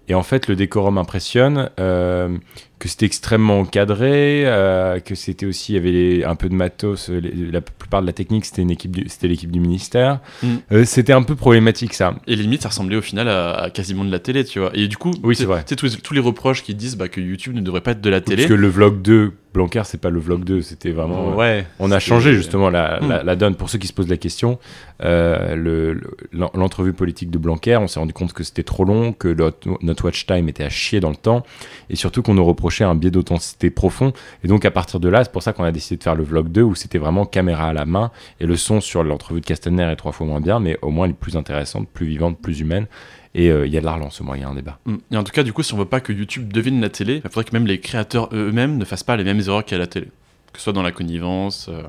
[0.09, 1.71] Et en fait, le décorum impressionne.
[1.81, 2.37] euh,
[2.85, 6.55] que c'était extrêmement encadré, euh, que c'était aussi, il y avait les- un peu de
[6.55, 9.59] matos, euh, les- la plupart de la technique, c'était une équipe du- c'était l'équipe du
[9.59, 10.21] ministère.
[10.43, 10.49] Mm.
[10.73, 12.15] Euh, c'était un peu problématique ça.
[12.27, 14.71] Et limite, ça ressemblait au final à, à quasiment de la télé, tu vois.
[14.75, 15.65] Et du coup, Oui, tu- c'est vrai.
[15.65, 18.21] tous, tous les reproches qui disent bah, que YouTube ne devrait pas être de la
[18.21, 18.43] télé.
[18.43, 21.31] Parce que le vlog 2, Blanquer, c'est pas le vlog 2, c'était vraiment.
[21.31, 21.67] euh, ouais.
[21.79, 23.09] On a changé justement la, Mm.
[23.09, 23.55] la- la donne.
[23.55, 24.59] Pour ceux qui se posent la question,
[25.03, 28.85] euh, le- le- l'en- l'entrevue politique de Blanquer, on s'est rendu compte que c'était trop
[28.85, 31.45] long, que notre, notre watch time était à chier dans le temps,
[31.89, 34.13] et surtout qu'on nous reprochait un biais d'authenticité profond.
[34.43, 36.25] Et donc à partir de là, c'est pour ça qu'on a décidé de faire le
[36.25, 39.47] vlog 2, où c'était vraiment caméra à la main, et le son sur l'entrevue de
[39.47, 42.39] Castaner est trois fois moins bien, mais au moins elle est plus intéressante, plus vivante,
[42.43, 42.87] plus humaine.
[43.35, 44.79] Et euh, il y a de la relance au moins, il y a un débat.
[44.87, 44.97] Mm.
[45.13, 47.17] Et en tout cas, du coup, si on veut pas que YouTube devienne la télé,
[47.17, 49.87] il faudrait que même les créateurs eux-mêmes ne fassent pas les mêmes erreurs qu'à la
[49.87, 50.07] télé.
[50.53, 51.83] Que ce soit dans la connivence, euh,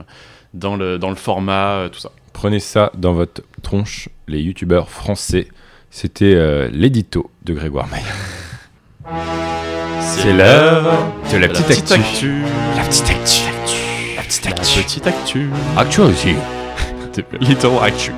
[0.55, 2.11] dans, le, dans le format, euh, tout ça.
[2.33, 5.47] Prenez ça dans votre tronche, les youtubeurs français.
[5.91, 8.03] C'était euh, l'édito de Grégoire Maille.
[10.01, 11.93] C'est l'heure de la petite actu.
[11.93, 12.41] actu.
[12.75, 13.41] La petite actu.
[14.17, 15.49] La petite La petite actu.
[15.77, 16.35] Actu aussi.
[17.39, 18.11] Little actu.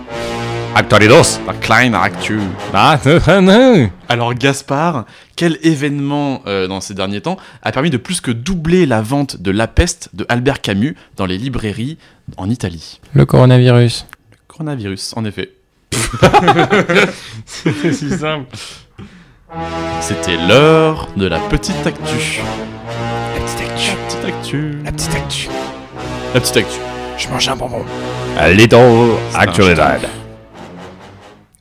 [0.78, 1.40] Actualidos.
[1.48, 2.40] La kleine actu.
[2.72, 3.90] Ah, non, non.
[4.10, 8.86] Alors Gaspard, quel événement euh, dans ces derniers temps a permis de plus que doubler
[8.86, 11.98] la vente de La Peste de Albert Camus dans les librairies
[12.38, 13.02] en Italie?
[13.14, 14.06] Le coronavirus.
[14.48, 15.50] Coronavirus, en effet.
[17.48, 18.56] C'est si simple.
[20.00, 22.44] C'était l'heure de la petite actu.
[23.34, 23.90] La petite actu.
[23.96, 24.74] La petite actu.
[24.86, 25.50] La petite actu.
[26.36, 26.80] La petite actu.
[27.18, 27.84] Je mange un bonbon.
[28.54, 30.02] Little Actualidad.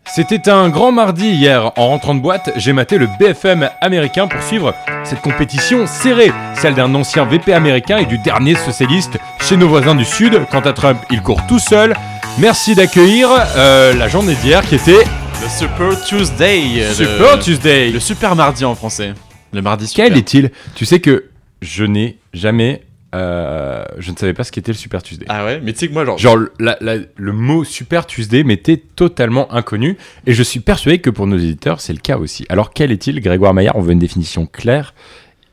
[0.07, 1.73] C'était un grand mardi hier.
[1.77, 6.75] En rentrant de boîte, j'ai maté le BFM américain pour suivre cette compétition serrée, celle
[6.75, 10.41] d'un ancien VP américain et du dernier socialiste chez nos voisins du Sud.
[10.51, 11.95] Quant à Trump, il court tout seul.
[12.39, 15.05] Merci d'accueillir euh, la journée d'hier qui était
[15.43, 16.63] Le Super Tuesday.
[16.81, 17.91] euh, Super le, Tuesday.
[17.91, 19.13] Le super mardi en français.
[19.53, 20.07] Le mardi super.
[20.09, 20.51] Quel est-il?
[20.75, 21.27] Tu sais que
[21.63, 22.83] je n'ai jamais.
[23.15, 25.27] Euh, je ne savais pas ce qu'était le Super Tuesday.
[25.29, 26.19] Ah ouais, mais tu sais que moi, genre.
[26.19, 31.11] Genre, la- la- le mot Super Tuesday m'était totalement inconnu et je suis persuadé que
[31.11, 32.45] pour nos éditeurs, c'est le cas aussi.
[32.49, 34.93] Alors, quel est-il Grégoire Maillard, on veut une définition claire.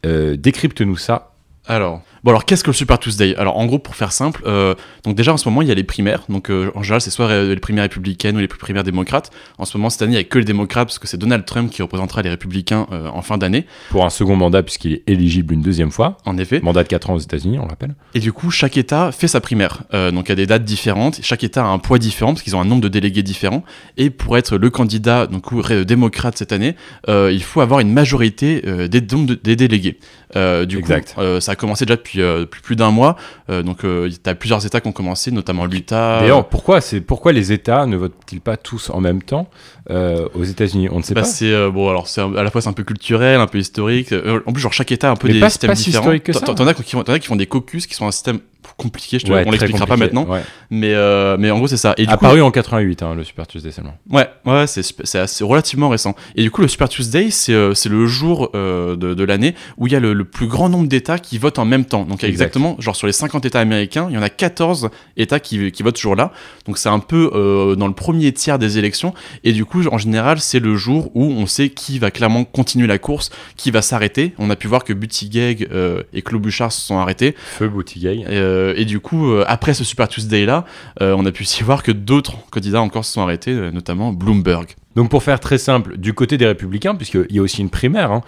[0.06, 1.32] Euh, Décrypte-nous ça.
[1.68, 3.36] Alors, bon alors qu'est-ce que le Super Tuesday?
[3.38, 5.76] Alors en gros pour faire simple, euh, donc déjà en ce moment il y a
[5.76, 8.84] les primaires, donc euh, en général c'est soit euh, les primaires républicaines ou les primaires
[8.84, 9.32] démocrates.
[9.58, 11.46] En ce moment cette année il n'y a que les démocrates parce que c'est Donald
[11.46, 15.04] Trump qui représentera les républicains euh, en fin d'année, Pour un second mandat, puisqu'il est
[15.08, 16.18] éligible une deuxième fois.
[16.26, 16.60] en effet.
[16.62, 17.96] Mandat de 4 ans aux États-Unis, on le rappelle.
[18.14, 20.64] Et du coup chaque État fait sa primaire, Euh, donc il y a des dates
[20.66, 23.64] différentes, chaque État a un poids différent parce qu'ils ont un nombre de délégués différents.
[23.98, 25.44] Et pour être le candidat donc
[25.86, 26.76] démocrate cette année,
[27.10, 29.98] euh, il faut avoir une majorité euh, des, de- des délégués.
[30.36, 31.14] Euh, du Exact.
[31.14, 33.15] coup, euh, ça a commencé déjà depuis, euh, depuis plus d'un mois.
[33.49, 36.19] Euh, donc, tu as plusieurs États qui ont commencé, notamment l'Utah.
[36.19, 39.47] D'ailleurs, pourquoi, pourquoi les États ne votent-ils pas tous en même temps?
[39.89, 41.28] Euh, aux États-Unis On ne sait Bah, pas.
[41.28, 44.12] c'est euh, bon alors c'est à la fois c'est un peu culturel un peu historique
[44.13, 45.86] Euh, en plus genre chaque état a un peu Mais des pas- systèmes pas si
[45.86, 48.39] différents historique que T'en- as qui font- qui des caucus qui sont un système
[48.78, 50.39] compliqué je te, Ouais, on l'expliquera pas maintenant ouais.
[50.72, 53.24] mais euh, mais en gros c'est ça et du coup Apparu en 88, hein, le
[53.24, 53.96] Super Tuesday seulement.
[54.10, 56.15] Ouais, ouais, c'est relativement récent.
[56.36, 59.88] Et du coup, le Super Tuesday, c'est c'est le jour euh, de, de l'année où
[59.88, 62.04] il y a le, le plus grand nombre d'États qui votent en même temps.
[62.04, 62.30] Donc, Exact.
[62.30, 65.84] exactement, genre sur les 50 États américains, il y en a 14 États qui, qui
[65.84, 66.32] votent ce jour-là.
[66.65, 69.13] Donc, c'est un peu euh, dans le premier tiers des élections.
[69.43, 72.88] Et du coup, en général, c'est le jour où on sait qui va clairement continuer
[72.88, 74.34] la course, qui va s'arrêter.
[74.38, 77.36] On a pu voir que Buttigieg euh, et Klobuchar se sont arrêtés.
[77.38, 77.72] Feu.
[78.06, 80.66] Euh, et du coup, euh, après ce Super Tuesday là,
[81.02, 84.14] euh, on a pu aussi voir que d'autres candidats encore se sont arrêtés, euh, notamment
[84.14, 84.76] Bloomberg.
[84.95, 88.12] Donc pour faire très simple, du côté des républicains, puisqu'il y a aussi une primaire,
[88.12, 88.21] hein,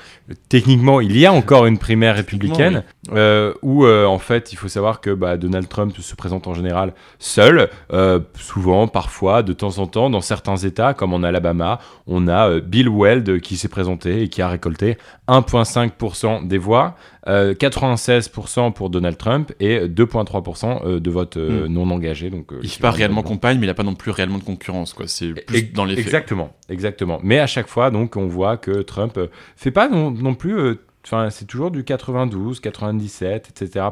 [0.50, 4.68] techniquement il y a encore une primaire républicaine, euh, où euh, en fait il faut
[4.68, 9.78] savoir que bah, Donald Trump se présente en général seul, euh, souvent, parfois, de temps
[9.78, 14.24] en temps, dans certains États, comme en Alabama, on a Bill Weld qui s'est présenté
[14.24, 14.98] et qui a récolté
[15.28, 16.96] 1,5% des voix,
[17.28, 22.30] euh, 96% pour Donald Trump et 2,3% euh, de votes euh, non engagés.
[22.30, 24.44] Donc, Il qui fait pas réellement campagne, mais il a pas non plus réellement de
[24.44, 25.08] concurrence, quoi.
[25.08, 26.06] C'est plus Ex- dans les faits.
[26.06, 27.20] Exactement, exactement.
[27.24, 30.58] Mais à chaque fois, donc, on voit que Trump euh, fait pas non, non plus.
[30.58, 33.86] euh, Enfin, c'est toujours du 92, 97, etc.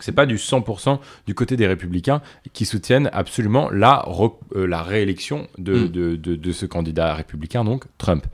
[0.00, 4.06] C'est pas du 100% du côté des républicains qui soutiennent absolument la,
[4.54, 5.88] euh, la réélection de, Mm.
[5.88, 8.24] de, de- de ce candidat républicain, donc Trump.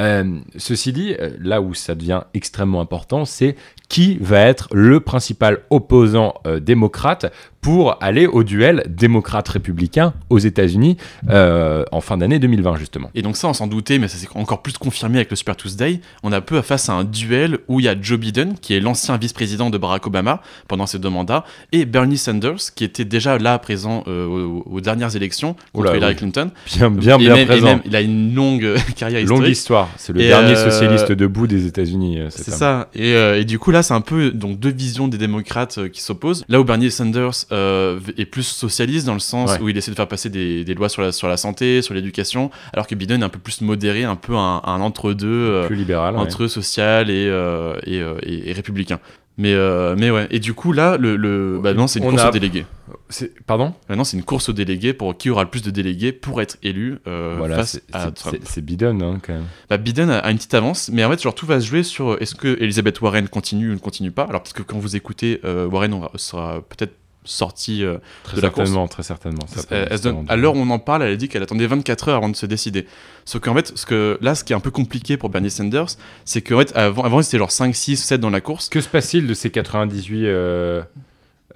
[0.00, 3.56] Euh, ceci dit, là où ça devient extrêmement important, c'est
[3.88, 10.96] qui va être le principal opposant euh, démocrate pour aller au duel démocrate-républicain aux États-Unis
[11.28, 13.10] euh, en fin d'année 2020, justement.
[13.14, 15.56] Et donc ça, on s'en doutait, mais ça s'est encore plus confirmé avec le Super
[15.56, 16.00] Tuesday.
[16.22, 18.80] On a peu face à un duel où il y a Joe Biden, qui est
[18.80, 23.38] l'ancien vice-président de Barack Obama pendant ses deux mandats, et Bernie Sanders, qui était déjà
[23.38, 26.18] là présent euh, aux, aux dernières élections contre Oula, Hillary oui.
[26.18, 26.50] Clinton.
[26.76, 27.66] Bien, bien, Et bien même- et présent.
[27.66, 29.52] même, il a une longue carrière Longue historique.
[29.52, 29.84] histoire.
[29.86, 29.98] bizarre.
[29.98, 32.20] C'est le Et, dernier socialiste debout des États-Unis.
[32.30, 32.88] C'est ça.
[32.94, 36.00] Et, et du coup, là, c'est un peu donc deux visions des démocrates euh, qui
[36.00, 36.44] s'opposent.
[36.48, 39.60] Là où Bernie Sanders euh, est plus socialiste dans le sens Ouais.
[39.60, 41.94] où il essaie de faire passer des, des lois sur la, sur la santé, sur
[41.94, 45.66] l'éducation, alors que Biden est un peu plus modéré, un peu un, un entre-deux euh,
[45.66, 46.14] Plus libéral.
[46.14, 46.20] ouais.
[46.20, 48.98] entre social et, euh, et, euh, et- et républicain.
[49.40, 50.26] Mais, euh, mais ouais.
[50.32, 51.60] Et du coup, là, le, le...
[51.62, 52.66] Bah, non, c'est une On course a- aux délégués.
[53.08, 53.72] C'est- Pardon?
[53.88, 56.58] Maintenant, c'est une course aux délégués pour qui aura le plus de délégués pour être
[56.64, 58.36] élu euh, Voilà, face c'est- à c'est- Trump.
[58.42, 59.44] c'est c'est Biden hein, quand même.
[59.70, 61.84] Bah, Biden a, a une petite avance, mais en fait, genre, tout va se jouer
[61.84, 64.24] sur est-ce que Elizabeth Warren continue ou ne continue pas?
[64.24, 66.94] Alors, parce que quand vous écoutez, euh, Warren on sera peut-être
[67.28, 67.84] sortie.
[67.84, 68.66] euh, Très de la course.
[68.66, 69.46] certainement, très certainement.
[69.70, 72.08] Elle- donne- rend- à l'heure où on en parle, elle a dit qu'elle attendait 24
[72.08, 72.86] heures avant de se décider.
[73.24, 75.86] Sauf qu'en fait, ce que, là, ce qui est un peu compliqué pour Bernie Sanders,
[76.24, 78.68] c'est qu'en fait, avant, avant c'était genre 5, 6, 7 dans la course.
[78.68, 80.82] Que se passe-t-il de ces 98 euh,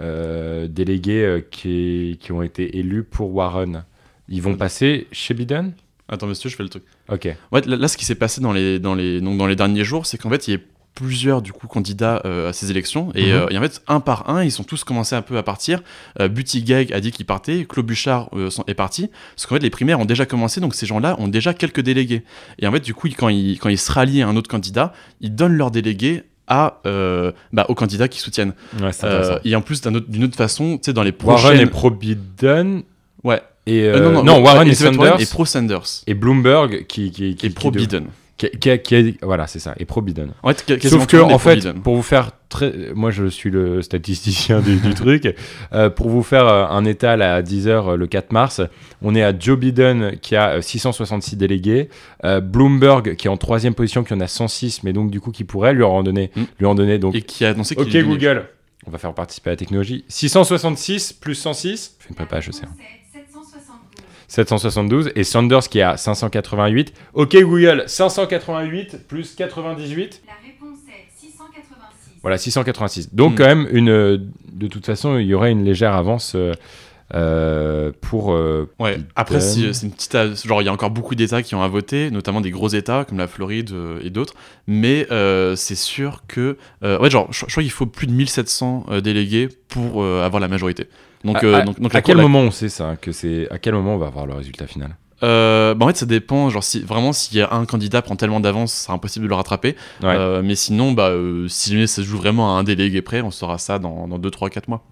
[0.01, 3.85] euh, délégués qui, qui ont été élus pour Warren?
[4.29, 5.73] Ils vont passer chez Biden?
[6.09, 6.85] Attends, monsieur, je fais le truc.
[7.11, 7.29] Ok.
[7.53, 9.85] Ouais, là, là, ce qui s'est passé dans les, dans les, donc, dans les derniers
[9.85, 10.61] jours, c'est qu'en fait, il y a
[10.95, 13.11] plusieurs du coup candidats euh, à ces élections.
[13.15, 13.33] Et, Mhm.
[13.33, 15.81] euh, et en fait un par un ils ont tous commencé un peu à partir.
[16.21, 19.09] Euh, Buttigieg a dit qu'il partait Claude Bouchard euh, sont- est parti.
[19.35, 22.25] Parce qu'en fait les primaires ont déjà commencé donc ces gens-là ont déjà quelques délégués.
[22.59, 24.93] Et en fait du coup quand ils, quand ils se rallient à un autre candidat
[25.21, 28.53] ils donnent leurs délégués à euh, bah, aux candidats qui soutiennent.
[28.81, 31.61] Ouais, Euh, et en plus autre- d'une autre façon tu sais dans les Warren prochaines
[31.61, 32.83] est pro-Biden
[33.25, 33.41] ouais.
[33.67, 36.03] et Euh, non, Warren et Sanders est pro Sanders.
[36.07, 38.07] et Bloomberg qui qui qui et pro Biden
[38.51, 38.79] qui, qui,
[39.13, 40.33] qui- voilà c'est ça et pro Biden.
[40.43, 43.83] en fait quasiment Sauf que en fait, pour vous faire très, moi je suis le
[43.83, 45.35] statisticien du, du truc,
[45.73, 48.61] Euh, pour vous faire euh, un étal à 10 h le 4 mars,
[49.01, 51.89] on est à Joe Biden qui a euh, 666 délégués,
[52.25, 55.31] euh, Bloomberg qui est en troisième position qui en a 106, mais donc du coup
[55.31, 56.43] qui pourrait lui en donner, Mm.
[56.59, 57.15] lui en donner donc.
[57.15, 58.07] et qui a annoncé qu'il Ok.
[58.07, 58.45] Google,
[58.87, 60.05] on va faire participer à la technologie.
[60.09, 62.65] 666 plus 106, je fais une prépa, je sais.
[62.65, 62.75] hein.
[64.37, 66.95] 772 et Sanders qui est à 588.
[67.13, 70.23] Ok Google, 588 plus 98.
[70.27, 72.13] La réponse est 686.
[72.23, 73.15] Voilà, 686.
[73.15, 73.37] Donc, Hmm.
[73.37, 74.19] quand même, une, euh,
[74.51, 76.55] de toute façon, il y aurait une légère avance euh,
[77.15, 78.33] euh, pour.
[78.33, 78.93] euh, Ouais.
[78.95, 79.07] Biden.
[79.17, 80.17] Après, si- c'est une petite.
[80.47, 83.05] Genre, il y a encore beaucoup d'États qui ont à voter, notamment des gros États
[83.05, 84.33] comme la Floride euh, et d'autres.
[84.67, 86.57] Mais euh, c'est sûr que.
[86.83, 90.25] euh, ouais, genre, je, je crois qu'il faut plus de 1700 euh, délégués pour euh,
[90.25, 90.87] avoir la majorité.
[91.25, 93.13] Donc, à, euh, à- donc, donc à la quel la- moment on sait ça que
[93.13, 94.97] c'est À quel moment on va avoir le résultat final?
[95.23, 96.51] Euh, bah, en fait, ça dépend.
[96.51, 99.35] Genre, si vraiment, s'il y a un candidat prend tellement d'avance, c'est impossible de le
[99.37, 99.77] rattraper.
[100.03, 100.09] Ouais.
[100.17, 103.21] Euh, mais sinon, bah, euh, si jamais ça se joue vraiment à un délégué près,
[103.23, 104.85] on saura ça dans, dans 2, 3, 4 mois.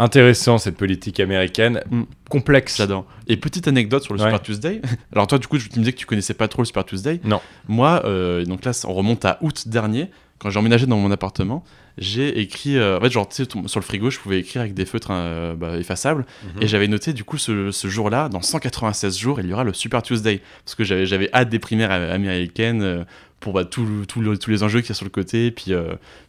[0.00, 2.02] Intéressant cette politique américaine, Hmm.
[2.30, 2.76] complexe.
[2.76, 3.04] J'adore.
[3.26, 4.26] Et petite anecdote sur le Ouais.
[4.26, 4.80] Super Tuesday.
[5.12, 7.20] Alors toi, du coup, tu me disais que tu connaissais pas trop le Super Tuesday.
[7.24, 7.40] Non.
[7.66, 8.00] Moi,
[8.46, 10.10] donc là, on remonte à août dernier.
[10.38, 11.64] Quand j'ai emménagé dans mon appartement,
[11.98, 15.08] j'ai écrit, euh, en fait, genre, sur le frigo, je pouvais écrire avec des feutres
[15.10, 16.26] euh, bah, effaçables.
[16.54, 16.62] Mhm.
[16.62, 19.72] Et j'avais noté, du coup, ce, ce jour-là, dans 196 jours, il y aura le
[19.72, 20.40] Super Tuesday.
[20.64, 23.04] Parce que j'avais, hâte des primaires américaines euh,
[23.40, 25.50] pour bah, tout- tout le- tous les enjeux qu'il y a sur le côté.
[25.50, 25.72] Puis,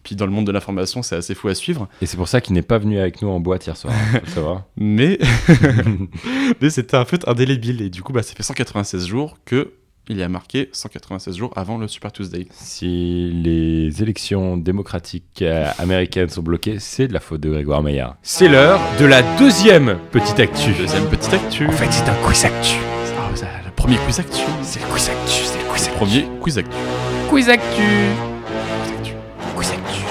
[0.04, 1.88] puis dans le monde de l'information, c'est assez fou à suivre.
[2.02, 3.94] Et c'est pour ça qu'il n'est pas venu avec nous en boîte hier soir.
[3.96, 4.64] hein, le savoir.
[4.76, 5.20] Mais,
[6.62, 7.82] mais c'était un fait indélébile.
[7.82, 9.74] Et du coup, bah, ça fait 196 jours que
[10.08, 12.48] il y a marqué 196 jours avant le Super Tuesday.
[12.52, 18.16] si les élections démocratiques euh, américaines sont bloquées, c'est de la faute de Grégoire Maillard.
[18.24, 20.72] C'est l'heure de la deuxième petite actu.
[20.74, 21.68] Deuxième petite actu.
[21.68, 22.78] En fait, c'est un quiz actu.
[23.36, 24.42] C'est le premier quiz actu.
[24.64, 25.98] C'est le quiz actu, c'est le quiz actu.
[25.98, 26.78] Premier quiz actu.
[27.30, 27.84] Quiz actu.
[28.64, 29.14] Quiz actu.
[29.56, 30.04] Quiz actu.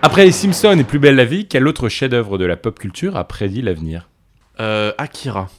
[0.00, 3.16] Après les Simpsons et Plus belle la vie, quel autre chef-d'œuvre de la pop culture
[3.16, 4.08] a prédit l'avenir?
[4.60, 5.50] Euh, Akira.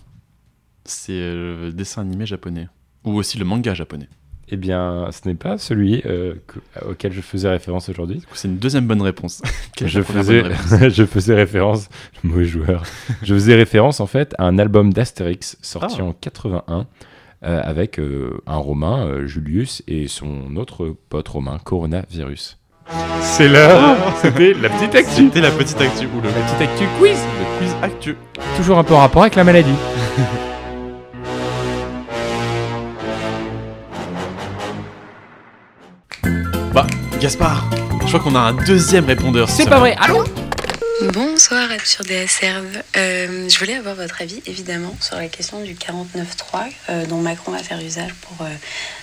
[0.86, 2.68] C'est euh, le dessin animé japonais.
[3.06, 4.10] Ou aussi le manga japonais.
[4.52, 8.22] Eh bien, ce n'est pas celui euh, que- auquel je faisais référence aujourd'hui.
[8.34, 9.42] C'est une deuxième bonne réponse.
[9.86, 11.88] Je faisais, bonne réponse je faisais référence,
[12.24, 12.84] mauvais joueur.
[13.24, 16.04] je faisais référence en fait à un album d'Astérix sorti Ah.
[16.04, 16.88] en 81
[17.46, 22.58] euh, avec euh, un Romain, euh, Julius, et son autre pote romain, Coronavirus.
[23.22, 26.08] C'est l'heure C'était la petite actu C'était la petite actu.
[26.08, 28.16] Ou le, La petite actu quiz le quiz actu.
[28.58, 29.76] Toujours un peu en rapport avec la maladie.
[37.20, 37.70] Gaspard,
[38.04, 39.50] je crois qu'on a un deuxième répondeur.
[39.50, 40.24] C'est pas vrai, allô
[41.14, 42.82] Bonsoir Absurde et Serve.
[42.96, 47.52] Euh, je voulais avoir votre avis évidemment sur la question du 49.3 euh, dont Macron
[47.52, 48.50] va faire usage pour euh,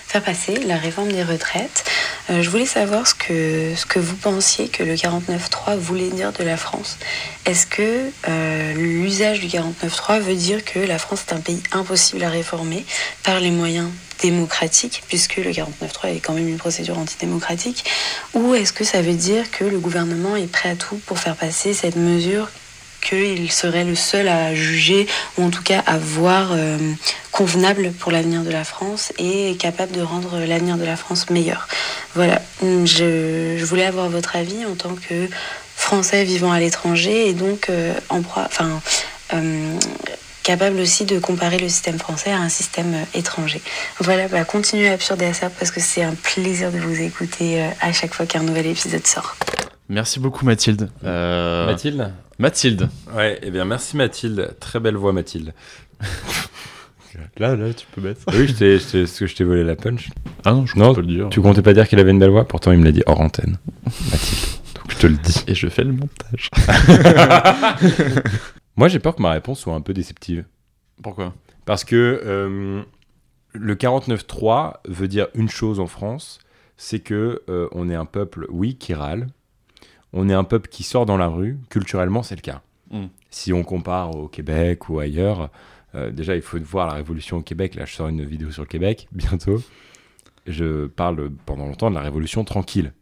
[0.07, 1.83] faire passer la réforme des retraites.
[2.31, 6.31] Euh, je voulais savoir ce que, ce que vous pensiez que le 49.3 voulait dire
[6.33, 6.97] de la France.
[7.45, 12.23] Est-ce que euh, l'usage du 49.3 veut dire que la France est un pays impossible
[12.23, 12.83] à réformer
[13.23, 13.89] par les moyens
[14.21, 17.85] démocratiques, puisque le 49.3 est quand même une procédure antidémocratique,
[18.33, 21.35] ou est-ce que ça veut dire que le gouvernement est prêt à tout pour faire
[21.35, 22.49] passer cette mesure
[23.01, 26.77] qu'il serait le seul à juger, ou en tout cas à voir euh,
[27.31, 31.67] convenable pour l'avenir de la France et capable de rendre l'avenir de la France meilleur?
[32.15, 35.29] Voilà, je, je voulais avoir votre avis en tant que
[35.75, 38.81] Français vivant à l'étranger et donc euh, en proie, enfin,
[39.33, 39.77] euh,
[40.47, 43.61] capable aussi de comparer le système français à un système euh, étranger.
[43.99, 47.61] Voilà, bah, continuez à absurder à ça parce que c'est un plaisir de vous écouter
[47.61, 49.35] euh, à chaque fois qu'un nouvel épisode sort.
[49.89, 50.89] Merci beaucoup Mathilde.
[51.03, 52.89] Euh, Mathilde Mathilde.
[53.15, 54.55] Ouais, eh bien merci Mathilde.
[54.61, 55.53] Très belle voix Mathilde.
[57.39, 58.21] Là, là, tu peux mettre.
[58.31, 60.09] Oui, t'ai- est-ce que je t'ai volé la punch
[60.45, 61.29] Ah non, je Non, peux le dire.
[61.31, 62.47] Tu comptais pas dire qu'elle avait une belle voix?
[62.47, 63.57] Pourtant il me l'a dit hors antenne.
[64.11, 64.39] Mathilde.
[64.75, 65.43] Donc je te le dis.
[65.47, 66.49] Et je fais le montage.
[68.77, 70.45] Moi j'ai peur que ma réponse soit un peu déceptive.
[71.03, 71.33] Pourquoi?
[71.65, 72.83] Parce que euh,
[73.53, 76.39] le 49-3 veut dire une chose en France,
[76.77, 79.27] c'est que euh, on est un peuple, oui, qui râle.
[80.13, 81.57] On est un peuple qui sort dans la rue.
[81.69, 82.61] Culturellement, c'est le cas.
[82.91, 83.07] Mm.
[83.29, 85.49] Si on compare au Québec ou ailleurs,
[85.95, 87.75] euh, déjà, il faut voir la révolution au Québec.
[87.75, 89.61] Là, je sors une vidéo sur le Québec bientôt.
[90.45, 92.93] Je parle pendant longtemps de la révolution tranquille.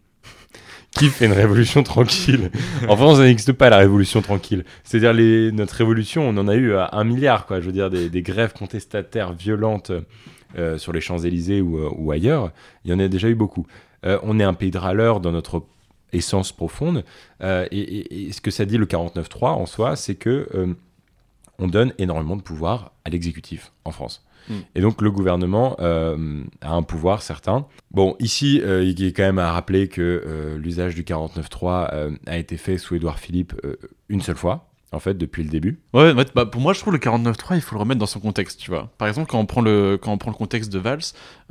[0.96, 2.52] Qui fait une révolution tranquille
[2.90, 4.64] En France, ça n'existe pas la révolution tranquille.
[4.84, 7.60] C'est-à-dire, les, notre révolution, on en a eu à un milliard, quoi.
[7.62, 9.92] Je veux dire, des, des grèves contestataires violentes
[10.58, 12.52] euh, sur les Champs-Élysées ou, euh, ou ailleurs.
[12.86, 13.68] Il y en a déjà eu beaucoup.
[14.06, 15.64] Euh, on est un pays de râleurs dans notre
[16.14, 17.04] essence profonde.
[17.44, 20.48] Et, et- et ce que ça dit le 49.3 en soi, c'est que
[21.60, 24.26] on donne énormément de pouvoir à l'exécutif en France.
[24.76, 27.66] Et donc le gouvernement euh, a un pouvoir certain.
[27.92, 32.12] Bon, ici, euh, il est quand même à rappeler que euh, l'usage du 49.3 euh,
[32.28, 33.54] a été fait sous Édouard Philippe
[34.10, 35.80] une seule fois, en fait, depuis le début.
[35.94, 38.20] Ouais, ouais, bah, pour moi, je trouve le 49.3, il faut le remettre dans son
[38.20, 38.90] contexte, tu vois.
[38.98, 41.02] Par exemple, quand on prend le, quand on prend le contexte de Valls,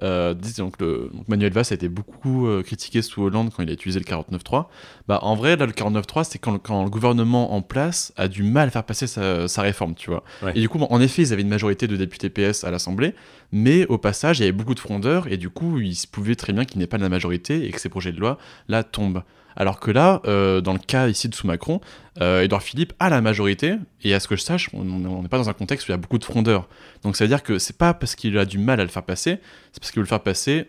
[0.02, 3.70] euh, donc, le, donc Manuel Valls a été beaucoup euh, critiqué sous Hollande quand il
[3.70, 4.66] a utilisé le 49.3.
[5.06, 8.26] Bah, en vrai, là, le 49.3, c'est quand, le- quand le gouvernement en place a
[8.28, 10.24] du mal à faire passer sa, sa réforme, tu vois.
[10.42, 10.52] Ouais.
[10.54, 13.14] Et du coup, en effet, ils avaient une majorité de députés PS à l'Assemblée,
[13.52, 16.34] mais au passage, il y avait beaucoup de frondeurs, et du coup, il se pouvait
[16.34, 18.38] très bien qu'il n'ait pas de la majorité et que ces projets de loi,
[18.68, 19.22] là, tombent.
[19.56, 21.80] Alors que là, euh, dans le cas ici de sous Macron,
[22.20, 25.38] euh, Edouard Philippe a la majorité, et à ce que je sache, on n'est pas
[25.38, 26.68] dans un contexte où il y a beaucoup de frondeurs.
[27.02, 29.04] Donc ça veut dire que c'est pas parce qu'il a du mal à le faire
[29.04, 29.40] passer,
[29.72, 30.68] c'est parce qu'il veut le faire passer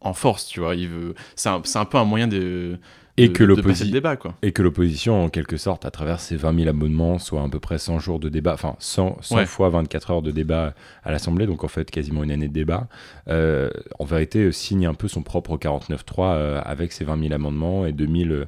[0.00, 0.74] en force, tu vois.
[0.74, 2.78] Il veut, c'est un, c'est un peu un moyen de,
[3.24, 4.34] Et que de débat, quoi.
[4.42, 7.60] Et que l'opposition, en quelque sorte, à travers ses 20 000 abonnements, soit à peu
[7.60, 9.46] près 100 jours de débat, enfin 100, 100 Ouais.
[9.46, 12.88] fois 24 heures de débat à l'Assemblée, donc en fait quasiment une année de débat,
[13.28, 17.34] euh, en vérité euh, signe un peu son propre 49.3 euh, avec ses 20 000
[17.34, 18.46] amendements et 2000, euh,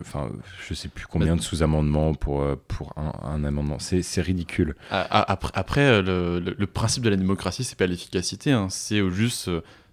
[0.00, 0.30] enfin
[0.68, 3.76] je sais plus combien de sous-amendements pour, euh, pour un, un amendement.
[3.78, 4.74] C'est ridicule.
[4.90, 9.00] Après, après, euh, le, le- le principe de la démocratie, c'est pas l'efficacité, hein, c'est
[9.00, 9.50] au juste.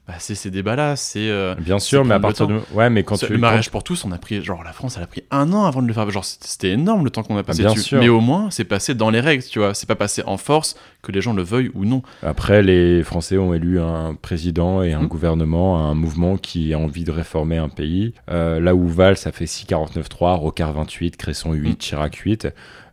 [0.08, 1.30] Bah, c'est ces débats-là, c'est.
[1.30, 2.60] euh, Bien sûr, mais à partir de...
[2.74, 3.28] Ouais, mais quand tu...
[3.32, 5.66] le mariage pour tous, on a pris genre la France, elle a pris un an
[5.66, 6.10] avant de le faire.
[6.10, 7.84] Genre c'était énorme le temps qu'on a passé bien dessus.
[7.84, 8.00] sûr.
[8.00, 9.74] Mais au moins c'est passé dans les règles, tu vois.
[9.74, 12.02] C'est pas passé en force, que les gens le veuillent ou non.
[12.24, 15.08] Après, les Français ont élu un président et un Mhm.
[15.08, 18.14] gouvernement, un mouvement qui a envie de réformer un pays.
[18.30, 21.76] Euh, là où Valls, ça fait 6 49-3, Rocard 28, Cresson 8, Mhm.
[21.78, 22.48] Chirac 8.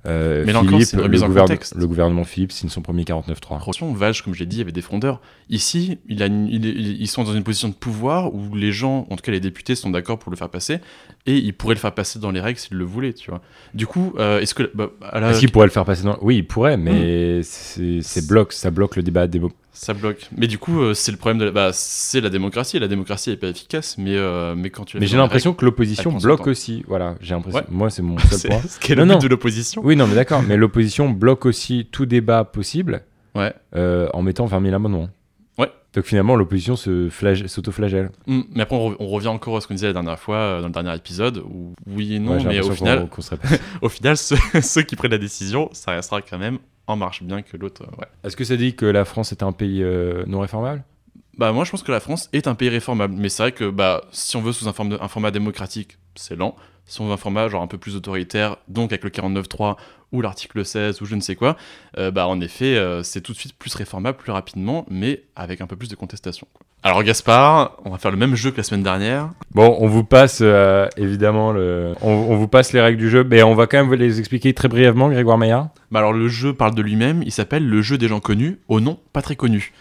[0.08, 1.74] Euh, Mais là encore, c'est une le, remise en gouverne- contexte.
[1.76, 3.56] le gouvernement Philippe signe son premier 49-3.
[3.60, 5.20] Attention, Valge, comme je l'ai dit, il y avait des frondeurs.
[5.50, 8.54] Ici, il a une- il est- il- ils sont dans une position de pouvoir où
[8.54, 10.78] les gens, en tout cas les députés, sont d'accord pour le faire passer
[11.26, 13.42] et ils pourraient le faire passer dans les règles s'ils le voulaient, tu vois.
[13.74, 16.16] Du coup, euh, est-ce que bah, la- Est-ce qu'il pourrait le faire passer dans...
[16.22, 19.50] Oui, il pourrait, mais c'est bloque, ça bloque le débat démo...
[19.78, 21.50] ça bloque Mais du coup, euh, c'est le problème de la...
[21.52, 22.78] bah, c'est la démocratie.
[22.78, 26.12] La démocratie est pas efficace, mais euh, mais quand tu Mais j'ai l'impression que l'opposition
[26.12, 26.84] bloque aussi.
[26.88, 27.60] Voilà, j'ai l'impression.
[27.60, 27.66] Ouais.
[27.70, 28.60] Moi, c'est mon seul point.
[28.68, 29.18] ce qu'est Non, le but non.
[29.20, 29.80] de l'opposition.
[29.84, 30.42] Oui, non, mais d'accord.
[30.42, 33.02] Mais l'opposition bloque aussi tout débat possible
[33.34, 33.52] Ouais.
[33.76, 35.08] euh, en mettant 20 000 amendements.
[35.58, 35.70] Ouais.
[35.94, 38.10] Donc finalement, l'opposition se flage- s'auto-flagelle.
[38.26, 40.36] Mm, Mais après, on, re- on revient encore à ce qu'on disait la dernière fois,
[40.36, 43.08] euh, dans le dernier épisode, où oui et non, Ouais, mais au final,
[43.82, 46.58] au final ceux, ceux qui prennent la décision, ça restera quand même
[46.88, 47.82] en marche, bien que l'autre.
[47.82, 48.06] euh, ouais.
[48.24, 50.82] Est-ce que ça dit que la France est un pays euh, non réformable?
[51.36, 53.70] Bah, moi, je pense que la France est un pays réformable, mais c'est vrai que
[53.70, 56.56] bah, si on veut sous un, forme de- un format démocratique, c'est lent.
[56.88, 59.76] Si on veut un format genre un peu plus autoritaire, donc avec le 49.3
[60.10, 61.56] ou l'article 16 ou je ne sais quoi,
[61.98, 65.60] euh, bah en effet, euh, c'est tout de suite plus réformable, plus rapidement, mais avec
[65.60, 66.46] un peu plus de contestation.
[66.54, 66.64] quoi.
[66.82, 69.30] Alors Gaspard, on va faire le même jeu que la semaine dernière.
[69.50, 71.92] Bon, on vous passe euh, évidemment le...
[72.00, 74.18] on, on vous passe les règles du jeu, mais on va quand même vous les
[74.18, 75.68] expliquer très brièvement, Grégoire Maillard.
[75.90, 78.80] Bah alors le jeu parle de lui-même, il s'appelle le jeu des gens connus au
[78.80, 79.72] nom pas très connu.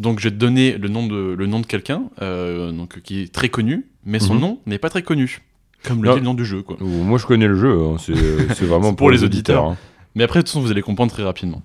[0.00, 3.32] Donc je vais te donner le nom de, le nom de quelqu'un donc, qui est
[3.32, 4.40] très connu, mais son Mhm.
[4.40, 5.42] nom n'est pas très connu.
[5.84, 6.14] Comme le Non.
[6.14, 6.76] dit le nom du jeu, quoi.
[6.80, 7.72] Moi, je connais le jeu.
[7.80, 8.14] hein, C'est
[8.54, 9.64] c'est vraiment pour, les auditeurs.
[9.64, 9.76] hein.
[10.14, 11.62] Mais après, de toute façon, vous allez comprendre très rapidement.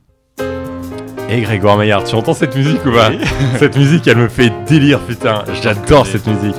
[1.30, 3.12] Et Grégoire Maillard, tu entends cette musique ou pas
[3.58, 5.44] Cette musique, elle me fait délire, putain.
[5.64, 6.56] J'adore cette musique.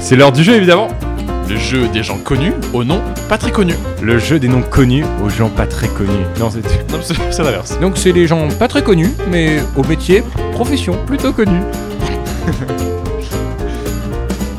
[0.00, 0.88] C'est l'heure du jeu, évidemment.
[1.48, 3.76] Le jeu des gens connus au nom pas très connus.
[4.02, 6.10] Le jeu des noms connus aux gens pas très connus.
[6.38, 6.60] Non, c'est.
[6.92, 7.78] Non, c'est c'est l'inverse.
[7.80, 10.22] Donc c'est les gens pas très connus, mais au métier,
[10.52, 11.60] profession plutôt connue.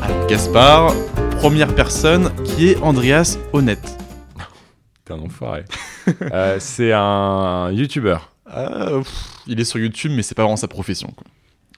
[0.02, 0.94] Alors, Gaspard,
[1.40, 3.96] première personne qui est Andreas Honnête.
[5.06, 5.64] T'es un enfoiré.
[6.32, 8.32] Euh, c'est un youtubeur.
[8.56, 9.12] Euh, pff,
[9.46, 11.08] il est sur YouTube, mais c'est pas vraiment sa profession.
[11.14, 11.24] quoi.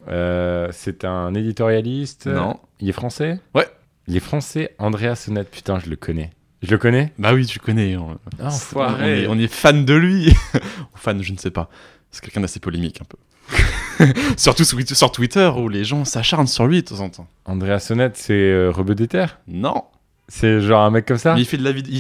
[0.09, 2.29] Euh, c'est un éditorialiste.
[2.29, 2.59] Non.
[2.81, 3.41] Il est français?
[3.55, 3.69] Ouais.
[4.07, 5.45] Il est français, Andreas Sonnet.
[5.45, 6.31] Putain, je le connais.
[6.63, 7.13] Je le connais?
[7.19, 7.97] Bah oui, tu connais.
[7.97, 10.33] On, Ah, on est, on est fan de lui.
[10.95, 11.69] fan, je ne sais pas.
[12.11, 13.19] C'est quelqu'un d'assez polémique un peu.
[14.37, 17.27] Surtout sur, Twitter où les gens s'acharnent sur lui de temps en temps.
[17.45, 19.39] Andreas Sonnet, c'est euh, Rebeu des Terres?
[19.47, 19.85] Non.
[20.29, 21.35] C'est genre un mec comme ça?
[21.35, 21.93] Mais il fait de la vidéo.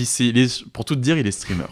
[0.72, 1.64] Pour tout te dire, il est streamer.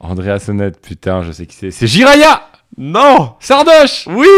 [0.00, 1.70] Andreas Sonnet, putain, je sais qui c'est.
[1.70, 4.26] C'est Jiraya Non Sardoche Oui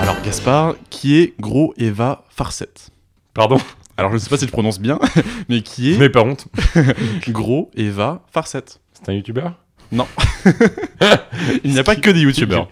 [0.00, 2.88] Alors Gaspard, qui est Gros Eva Farcette?
[3.34, 3.58] Pardon?
[4.02, 4.98] Alors je ne sais pas si je prononce bien,
[5.48, 6.48] mais qui est Mais pas honte.
[7.28, 9.54] Gros Eva Farcette C'est un youtubeur
[11.62, 12.68] Il n'y a pas que des youtubeurs.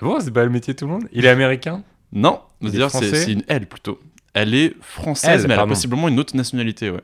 [0.00, 1.04] Bon, c'est pas le métier de tout le monde?
[1.12, 1.82] Il est américain?
[2.14, 4.00] Non, c'est c'est une elle plutôt.
[4.32, 7.02] Elle est française, Elle, mais elle a possiblement une autre nationalité, ouais.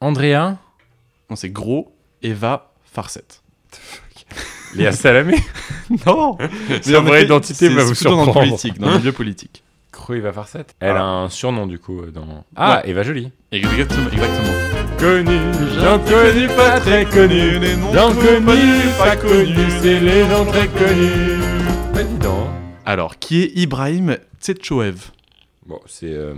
[0.00, 0.58] Andrea?
[1.30, 3.42] Non, c'est Gros Eva Farcette.
[4.74, 5.38] Léa Salamé?
[6.06, 8.48] Non en vraie identité c'est- va vous c'est plutôt dans le surprendre.
[8.50, 9.62] politique, dans le milieu politique.
[9.92, 11.00] Croix Eva Farcette Elle Ah.
[11.00, 12.44] a un surnom du coup euh, dans.
[12.56, 12.90] Ah, Ouais.
[12.90, 13.30] Eva Jolie.
[13.52, 14.52] Exactement, exactement.
[14.98, 15.38] Connu,
[15.80, 17.58] j'en connais pas très connu.
[17.58, 21.40] les noms J'en connais pas connu, c'est les gens très connus.
[21.92, 22.46] Pas évident.
[22.48, 22.52] hein.
[22.86, 25.10] Alors, qui est Ibrahim Tsetchoev?
[25.66, 26.34] Bon, c'est euh,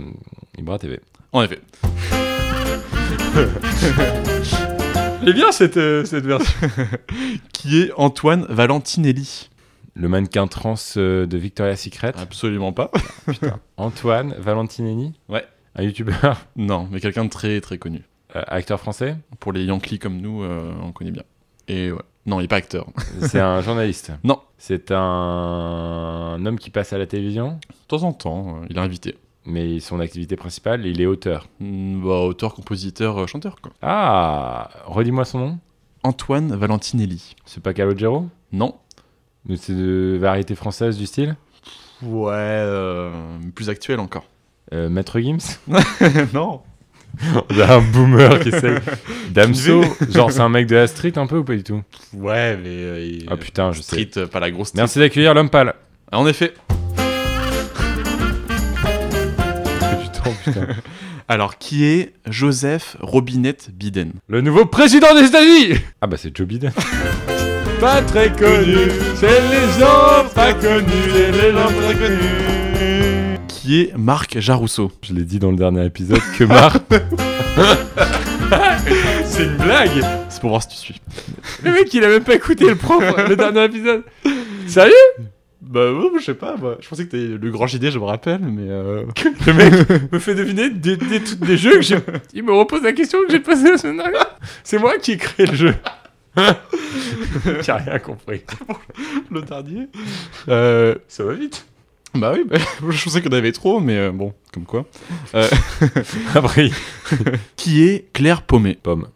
[0.57, 0.99] Ibra TV.
[1.31, 1.61] En effet.
[5.23, 6.53] J'aime bien cette, euh, cette version.
[7.53, 9.49] Qui est Antoine Valentinelli?
[9.97, 12.11] Le mannequin trans euh, de Victoria's Secret.
[12.17, 12.91] Absolument pas.
[13.77, 15.13] Antoine Valentinelli.
[15.29, 15.45] Ouais.
[15.75, 18.03] Un youtubeur, Non, mais quelqu'un de très très connu.
[18.35, 19.15] euh, acteur français.
[19.39, 21.23] Pour les Yankees comme nous, euh, on connaît bien.
[21.67, 21.99] Et ouais.
[22.25, 22.87] Non, il n'est pas acteur.
[23.21, 24.11] C'est un journaliste.
[24.23, 24.39] Non.
[24.57, 24.97] C'est un...
[24.97, 29.15] un homme qui passe à la télévision, De temps en temps, euh, il est invité.
[29.45, 31.47] mais son activité principale, il est auteur.
[31.59, 33.71] Hmm, bah, auteur, compositeur, chanteur, quoi.
[33.81, 35.59] Ah Redis-moi son nom.
[36.03, 37.35] Antoine Valentinelli.
[37.45, 38.27] C'est pas Calogero?
[38.51, 38.75] Non.
[39.57, 41.35] C'est de variété française du style
[42.01, 43.11] Ouais, euh,
[43.53, 44.25] plus actuel encore.
[44.73, 45.59] Euh, Maître Gims
[46.33, 46.61] non.
[47.61, 48.75] A un boomer qui essaye.
[49.29, 51.81] Damso, genre c'est un mec de la street un peu ou pas du tout
[52.13, 52.67] Ouais, mais.
[52.69, 54.03] euh, il- Ah putain, je sais.
[54.03, 54.81] Street, pas la grosse street.
[54.81, 55.73] Merci d'accueillir l'homme pâle.
[56.11, 56.53] Ah, en effet.
[60.01, 60.67] Putain, putain.
[61.27, 64.13] Alors, qui est Joseph Robinette Biden?
[64.27, 66.71] Le nouveau président des États-Unis Ah bah c'est Joe Biden.
[67.85, 73.37] Pas très connu, c'est les gens pas connus, c'est les gens très connus.
[73.47, 76.81] Qui est Marc Jarousseau Je l'ai dit dans le dernier épisode que Marc.
[79.25, 80.99] c'est une blague C'est pour voir si tu suis.
[81.61, 84.01] Le mec il a même pas écouté le prof, le dernier épisode.
[84.65, 84.91] Sérieux?
[85.61, 86.77] Bah, ouais, je sais pas, moi.
[86.79, 88.67] Je pensais que t'es le grand JD, je me rappelle, mais.
[88.67, 89.03] Euh...
[89.45, 89.73] Le mec
[90.11, 91.99] me fait deviner des, des, des, des jeux que j'ai.
[92.33, 94.39] Il me repose la question que j'ai posée la semaine dernière.
[94.63, 95.75] C'est moi qui ai créé le jeu.
[97.67, 98.41] a rien compris.
[99.31, 99.87] le dernier
[100.47, 100.95] euh...
[101.07, 101.65] Ça va vite.
[102.15, 102.57] Bah oui, bah,
[102.89, 104.85] je pensais qu'on avait trop, mais euh, bon, comme quoi.
[105.33, 105.47] Euh,
[106.33, 106.69] Après,
[107.57, 109.07] qui est Claire Paumet pomme?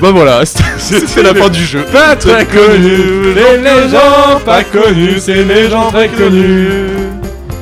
[0.00, 1.84] Bah voilà, c'est c'est la fin du jeu.
[1.92, 7.07] Pas très connu, les, les gens pas connus, c'est les gens très connus.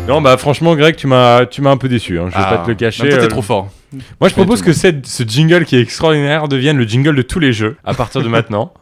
[0.09, 2.59] Non bah franchement Greg tu m'as tu m'as un peu déçu hein, je vais pas
[2.59, 3.09] te le cacher.
[3.09, 3.71] Toi, euh, t'es trop fort.
[4.21, 7.39] Moi je propose que cette- ce jingle qui est extraordinaire devienne le jingle de tous
[7.39, 8.73] les jeux à partir de maintenant.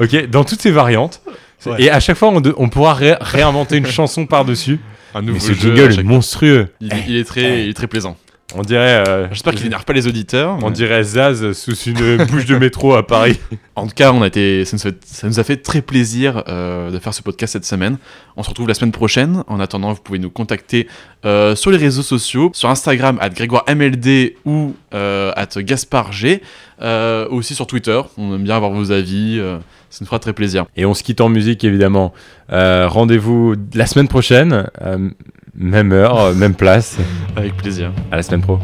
[0.00, 1.20] Ok, dans toutes ses variantes.
[1.66, 1.82] Ouais.
[1.84, 4.78] Et à chaque fois on, de- on pourra ré- réinventer une chanson par-dessus.
[5.14, 5.72] Un Mais nouveau ce jeu.
[5.72, 6.68] à jingle est monstrueux.
[6.80, 8.16] il, il est très, il est très plaisant.
[8.56, 10.58] On dirait euh, J'espère qu'il n'énerve pas les auditeurs.
[10.62, 13.38] on mais- dirait Zaz sous une bouche de métro à Paris.
[13.76, 16.44] En tout cas, on a été, ça, nous a, ça nous a fait très plaisir
[16.46, 17.96] euh, de faire ce podcast cette semaine.
[18.36, 19.42] On se retrouve la semaine prochaine.
[19.48, 20.86] En attendant, vous pouvez nous contacter
[21.24, 26.40] euh, sur les réseaux sociaux, sur Instagram, at GrégoireMLD ou euh, at GasparG,
[26.82, 28.00] euh, aussi sur Twitter.
[28.16, 29.38] On aime bien avoir vos avis.
[29.40, 29.58] euh,
[29.90, 30.66] ça nous fera très plaisir.
[30.76, 32.12] Et on se quitte en musique évidemment.
[32.52, 35.10] Euh, Rendez-vous la semaine prochaine, euh,
[35.56, 36.98] même heure, euh, même place.
[37.36, 37.92] Avec plaisir.
[38.10, 38.58] À la semaine pro.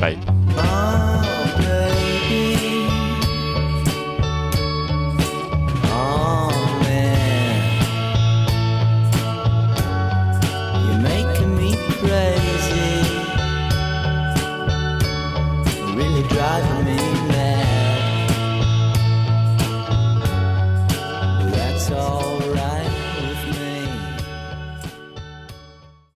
[0.00, 0.18] Bye.